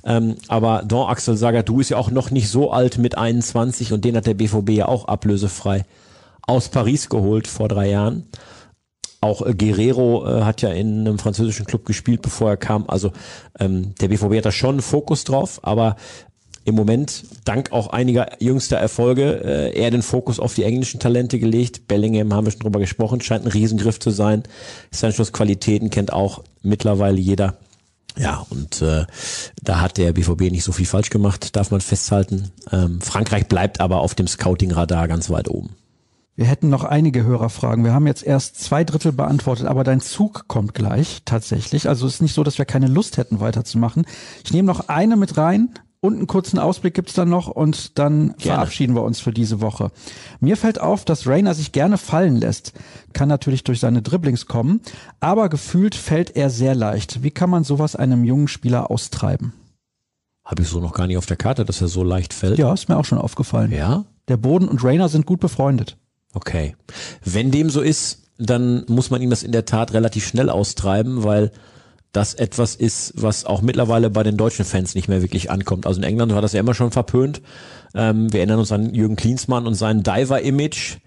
[0.05, 4.05] Ähm, aber Don Axel Sagadou ist ja auch noch nicht so alt mit 21 und
[4.05, 5.85] den hat der BVB ja auch ablösefrei
[6.47, 8.25] aus Paris geholt vor drei Jahren.
[9.21, 12.85] Auch äh, Guerrero äh, hat ja in einem französischen Club gespielt, bevor er kam.
[12.89, 13.13] Also
[13.59, 15.97] ähm, der BVB hat da schon einen Fokus drauf, aber
[16.65, 21.39] im Moment, dank auch einiger jüngster Erfolge, äh, eher den Fokus auf die englischen Talente
[21.39, 21.89] gelegt.
[21.89, 24.43] Bellingham haben wir schon drüber gesprochen, scheint ein Riesengriff zu sein.
[24.91, 27.57] Sanchos Qualitäten kennt auch mittlerweile jeder.
[28.19, 29.07] Ja, und äh,
[29.63, 32.51] da hat der BVB nicht so viel falsch gemacht, darf man festhalten.
[32.73, 35.71] Ähm, Frankreich bleibt aber auf dem Scouting-Radar ganz weit oben.
[36.35, 37.85] Wir hätten noch einige Hörerfragen.
[37.85, 41.89] Wir haben jetzt erst zwei Drittel beantwortet, aber dein Zug kommt gleich tatsächlich.
[41.89, 44.07] Also es ist nicht so, dass wir keine Lust hätten weiterzumachen.
[44.45, 45.71] Ich nehme noch eine mit rein
[46.01, 48.37] und einen kurzen Ausblick gibt's dann noch und dann gerne.
[48.39, 49.91] verabschieden wir uns für diese Woche.
[50.41, 52.73] Mir fällt auf, dass Rainer sich gerne fallen lässt.
[53.13, 54.81] Kann natürlich durch seine Dribblings kommen,
[55.21, 57.23] aber gefühlt fällt er sehr leicht.
[57.23, 59.53] Wie kann man sowas einem jungen Spieler austreiben?
[60.45, 62.59] Habe ich so noch gar nicht auf der Karte, dass er so leicht fällt.
[62.59, 63.73] Ja, ist mir auch schon aufgefallen.
[63.73, 64.05] Ja?
[64.29, 65.97] Der Boden und Rainer sind gut befreundet.
[66.33, 66.77] Okay.
[67.25, 71.25] Wenn dem so ist, dann muss man ihm das in der Tat relativ schnell austreiben,
[71.25, 71.51] weil
[72.13, 75.87] das etwas ist, was auch mittlerweile bei den deutschen Fans nicht mehr wirklich ankommt.
[75.87, 77.43] Also in England war das ja immer schon verpönt.
[77.95, 80.99] Ähm, wir erinnern uns an Jürgen Klinsmann und sein Diver-Image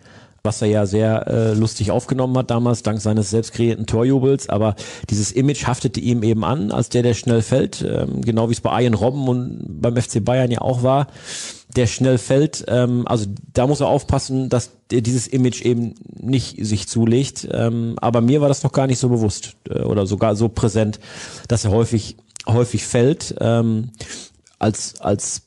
[0.44, 4.50] was er ja sehr äh, lustig aufgenommen hat damals, dank seines selbst kreierten Torjubels.
[4.50, 4.76] Aber
[5.10, 8.62] dieses Image haftete ihm eben an, als der, der schnell fällt, ähm, genau wie es
[8.62, 11.08] bei Ian Robben und beim FC Bayern ja auch war,
[11.76, 12.66] der schnell fällt.
[12.68, 17.48] Ähm, also da muss er aufpassen, dass dieses Image eben nicht sich zulegt.
[17.52, 21.00] Ähm, aber mir war das noch gar nicht so bewusst äh, oder sogar so präsent,
[21.48, 22.18] dass er häufig
[22.48, 23.36] häufig fällt.
[23.40, 23.92] Ähm,
[24.58, 25.44] als als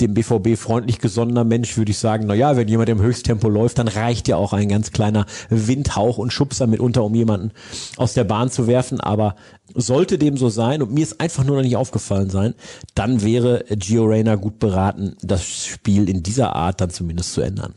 [0.00, 3.78] dem BVB freundlich gesonnener Mensch würde ich sagen, na ja, wenn jemand im Höchsttempo läuft,
[3.78, 7.52] dann reicht ja auch ein ganz kleiner Windhauch und Schubser mitunter, um jemanden
[7.96, 9.00] aus der Bahn zu werfen.
[9.00, 9.36] Aber
[9.74, 12.54] sollte dem so sein und mir ist einfach nur noch nicht aufgefallen sein,
[12.94, 17.74] dann wäre Gio Reyna gut beraten, das Spiel in dieser Art dann zumindest zu ändern.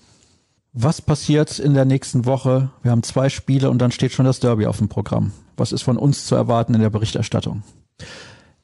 [0.73, 2.69] Was passiert in der nächsten Woche?
[2.83, 5.31] Wir haben zwei Spiele und dann steht schon das Derby auf dem Programm.
[5.57, 7.63] Was ist von uns zu erwarten in der Berichterstattung?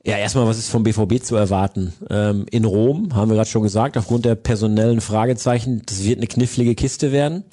[0.08, 1.92] Ja, erstmal, was ist vom BVB zu erwarten?
[2.12, 6.28] Ähm, in Rom, haben wir gerade schon gesagt, aufgrund der personellen Fragezeichen, das wird eine
[6.28, 7.44] knifflige Kiste werden.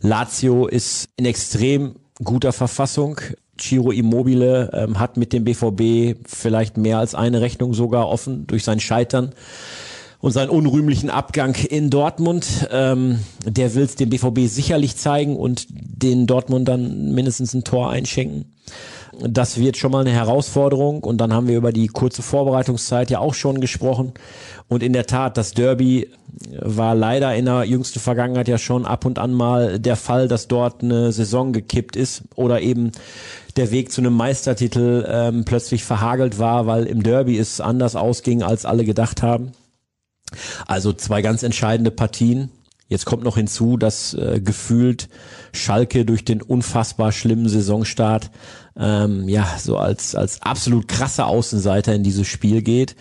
[0.00, 3.20] Lazio ist in extrem guter Verfassung.
[3.60, 8.64] Ciro Immobile ähm, hat mit dem BVB vielleicht mehr als eine Rechnung sogar offen durch
[8.64, 9.30] sein Scheitern
[10.18, 12.66] und seinen unrühmlichen Abgang in Dortmund.
[12.72, 17.90] Ähm, der will es dem BVB sicherlich zeigen und den Dortmund dann mindestens ein Tor
[17.90, 18.53] einschenken.
[19.20, 21.02] Das wird schon mal eine Herausforderung.
[21.02, 24.12] Und dann haben wir über die kurze Vorbereitungszeit ja auch schon gesprochen.
[24.68, 26.10] Und in der Tat, das Derby
[26.60, 30.48] war leider in der jüngsten Vergangenheit ja schon ab und an mal der Fall, dass
[30.48, 32.92] dort eine Saison gekippt ist oder eben
[33.56, 38.42] der Weg zu einem Meistertitel ähm, plötzlich verhagelt war, weil im Derby es anders ausging,
[38.42, 39.52] als alle gedacht haben.
[40.66, 42.50] Also zwei ganz entscheidende Partien.
[42.88, 45.08] Jetzt kommt noch hinzu, dass äh, gefühlt
[45.52, 48.30] Schalke durch den unfassbar schlimmen Saisonstart
[48.78, 52.96] ähm, ja so als als absolut krasser Außenseiter in dieses Spiel geht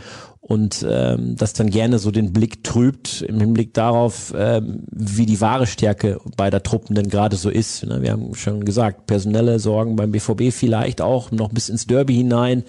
[0.45, 5.39] und ähm, das dann gerne so den Blick trübt im Hinblick darauf, ähm, wie die
[5.39, 7.86] wahre Stärke beider Truppen denn gerade so ist.
[7.86, 8.01] Ne?
[8.01, 12.63] Wir haben schon gesagt, personelle Sorgen beim BVB vielleicht auch noch bis ins Derby hinein,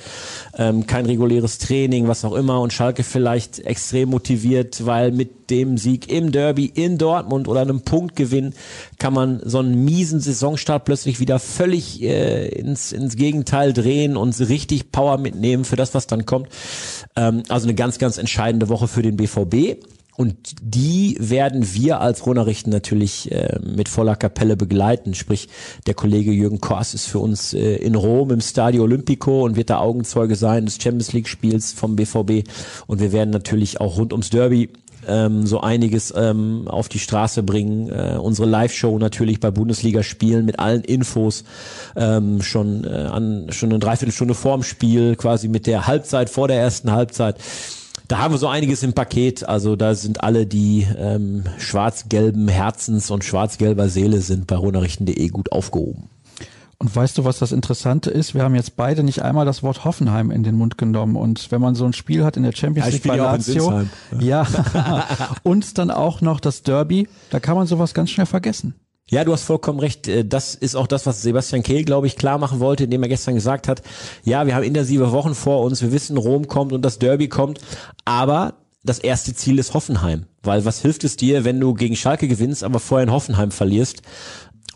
[0.56, 5.78] ähm, kein reguläres Training, was auch immer und Schalke vielleicht extrem motiviert, weil mit dem
[5.78, 8.54] Sieg im Derby in Dortmund oder einem Punktgewinn
[8.98, 14.38] kann man so einen miesen Saisonstart plötzlich wieder völlig äh, ins, ins Gegenteil drehen und
[14.40, 16.48] richtig Power mitnehmen für das, was dann kommt.
[17.16, 19.78] Ähm, also eine ganz, ganz entscheidende Woche für den BVB.
[20.16, 25.14] Und die werden wir als Ronerichten natürlich äh, mit voller Kapelle begleiten.
[25.14, 25.48] Sprich,
[25.86, 29.70] der Kollege Jürgen Kors ist für uns äh, in Rom im Stadio Olimpico und wird
[29.70, 32.48] da Augenzeuge sein des Champions League Spiels vom BVB.
[32.86, 34.70] Und wir werden natürlich auch rund ums Derby
[35.08, 37.88] ähm, so einiges ähm, auf die Straße bringen.
[37.90, 41.44] Äh, unsere Live-Show natürlich bei Bundesliga-Spielen mit allen Infos
[41.96, 46.58] ähm, schon äh, an schon eine Dreiviertelstunde vorm Spiel, quasi mit der Halbzeit vor der
[46.58, 47.36] ersten Halbzeit
[48.08, 49.48] da haben wir so einiges im Paket.
[49.48, 55.52] Also da sind alle, die ähm, schwarz-gelben Herzens und schwarz-gelber Seele sind bei ronarichten.de gut
[55.52, 56.10] aufgehoben.
[56.78, 58.34] Und weißt du, was das Interessante ist?
[58.34, 61.16] Wir haben jetzt beide nicht einmal das Wort Hoffenheim in den Mund genommen.
[61.16, 63.82] Und wenn man so ein Spiel hat in der Champions League bei Lazio,
[64.18, 64.46] ja,
[65.42, 68.74] und dann auch noch das Derby, da kann man sowas ganz schnell vergessen.
[69.10, 70.08] Ja, du hast vollkommen recht.
[70.08, 73.08] Äh, das ist auch das, was Sebastian Kehl, glaube ich, klar machen wollte, indem er
[73.08, 73.82] gestern gesagt hat,
[74.24, 77.60] ja, wir haben intensive Wochen vor uns, wir wissen, Rom kommt und das Derby kommt,
[78.04, 80.26] aber das erste Ziel ist Hoffenheim.
[80.42, 84.02] Weil was hilft es dir, wenn du gegen Schalke gewinnst, aber vorher in Hoffenheim verlierst?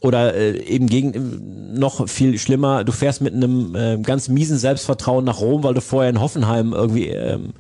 [0.00, 4.58] Oder äh, eben gegen äh, noch viel schlimmer, du fährst mit einem äh, ganz miesen
[4.58, 7.52] Selbstvertrauen nach Rom, weil du vorher in Hoffenheim irgendwie ähm,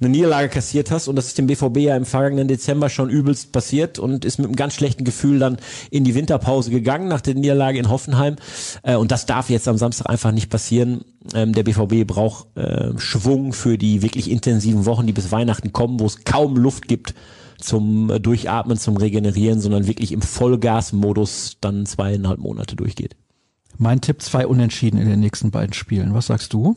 [0.00, 3.52] eine Niederlage kassiert hast und das ist dem BVB ja im vergangenen Dezember schon übelst
[3.52, 5.58] passiert und ist mit einem ganz schlechten Gefühl dann
[5.90, 8.36] in die Winterpause gegangen nach der Niederlage in Hoffenheim
[8.82, 11.04] äh, und das darf jetzt am Samstag einfach nicht passieren.
[11.34, 16.00] Ähm, der BVB braucht äh, Schwung für die wirklich intensiven Wochen, die bis Weihnachten kommen,
[16.00, 17.14] wo es kaum Luft gibt
[17.58, 23.16] zum äh, Durchatmen, zum Regenerieren, sondern wirklich im Vollgasmodus dann zweieinhalb Monate durchgeht.
[23.78, 26.14] Mein Tipp zwei Unentschieden in den nächsten beiden Spielen.
[26.14, 26.76] Was sagst du?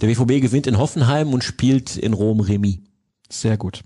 [0.00, 2.78] Der BVB gewinnt in Hoffenheim und spielt in Rom Remis.
[3.28, 3.82] Sehr gut.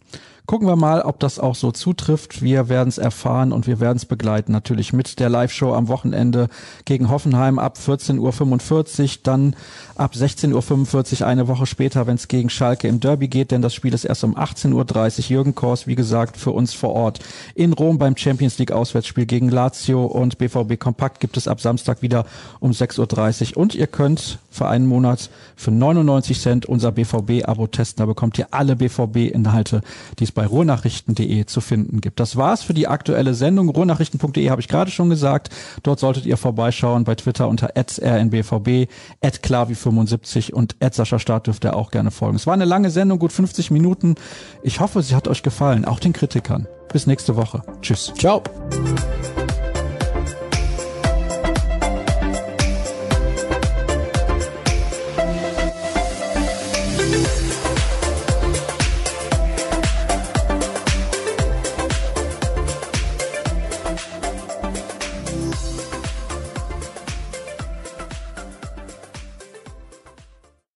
[0.46, 2.42] Gucken wir mal, ob das auch so zutrifft.
[2.42, 4.52] Wir werden es erfahren und wir werden es begleiten.
[4.52, 6.48] Natürlich mit der Live-Show am Wochenende
[6.84, 9.56] gegen Hoffenheim ab 14.45 Uhr, dann
[9.94, 13.72] ab 16.45 Uhr eine Woche später, wenn es gegen Schalke im Derby geht, denn das
[13.72, 15.30] Spiel ist erst um 18.30 Uhr.
[15.30, 17.20] Jürgen Kors, wie gesagt, für uns vor Ort
[17.54, 22.02] in Rom beim Champions League Auswärtsspiel gegen Lazio und BVB Kompakt gibt es ab Samstag
[22.02, 22.26] wieder
[22.60, 28.02] um 6.30 Uhr und ihr könnt für einen Monat für 99 Cent unser BVB-Abo testen.
[28.02, 29.80] Da bekommt ihr alle BVB-Inhalte,
[30.18, 32.20] die es bei ruhrnachrichten.de zu finden gibt.
[32.20, 33.68] Das war's für die aktuelle Sendung.
[33.68, 35.50] Ruhrnachrichten.de habe ich gerade schon gesagt.
[35.82, 38.88] Dort solltet ihr vorbeischauen bei Twitter unter rnbvb,
[39.22, 42.36] klavi75 und Sascha Start dürft ihr auch gerne folgen.
[42.36, 44.14] Es war eine lange Sendung, gut 50 Minuten.
[44.62, 46.68] Ich hoffe, sie hat euch gefallen, auch den Kritikern.
[46.92, 47.62] Bis nächste Woche.
[47.80, 48.12] Tschüss.
[48.16, 48.42] Ciao.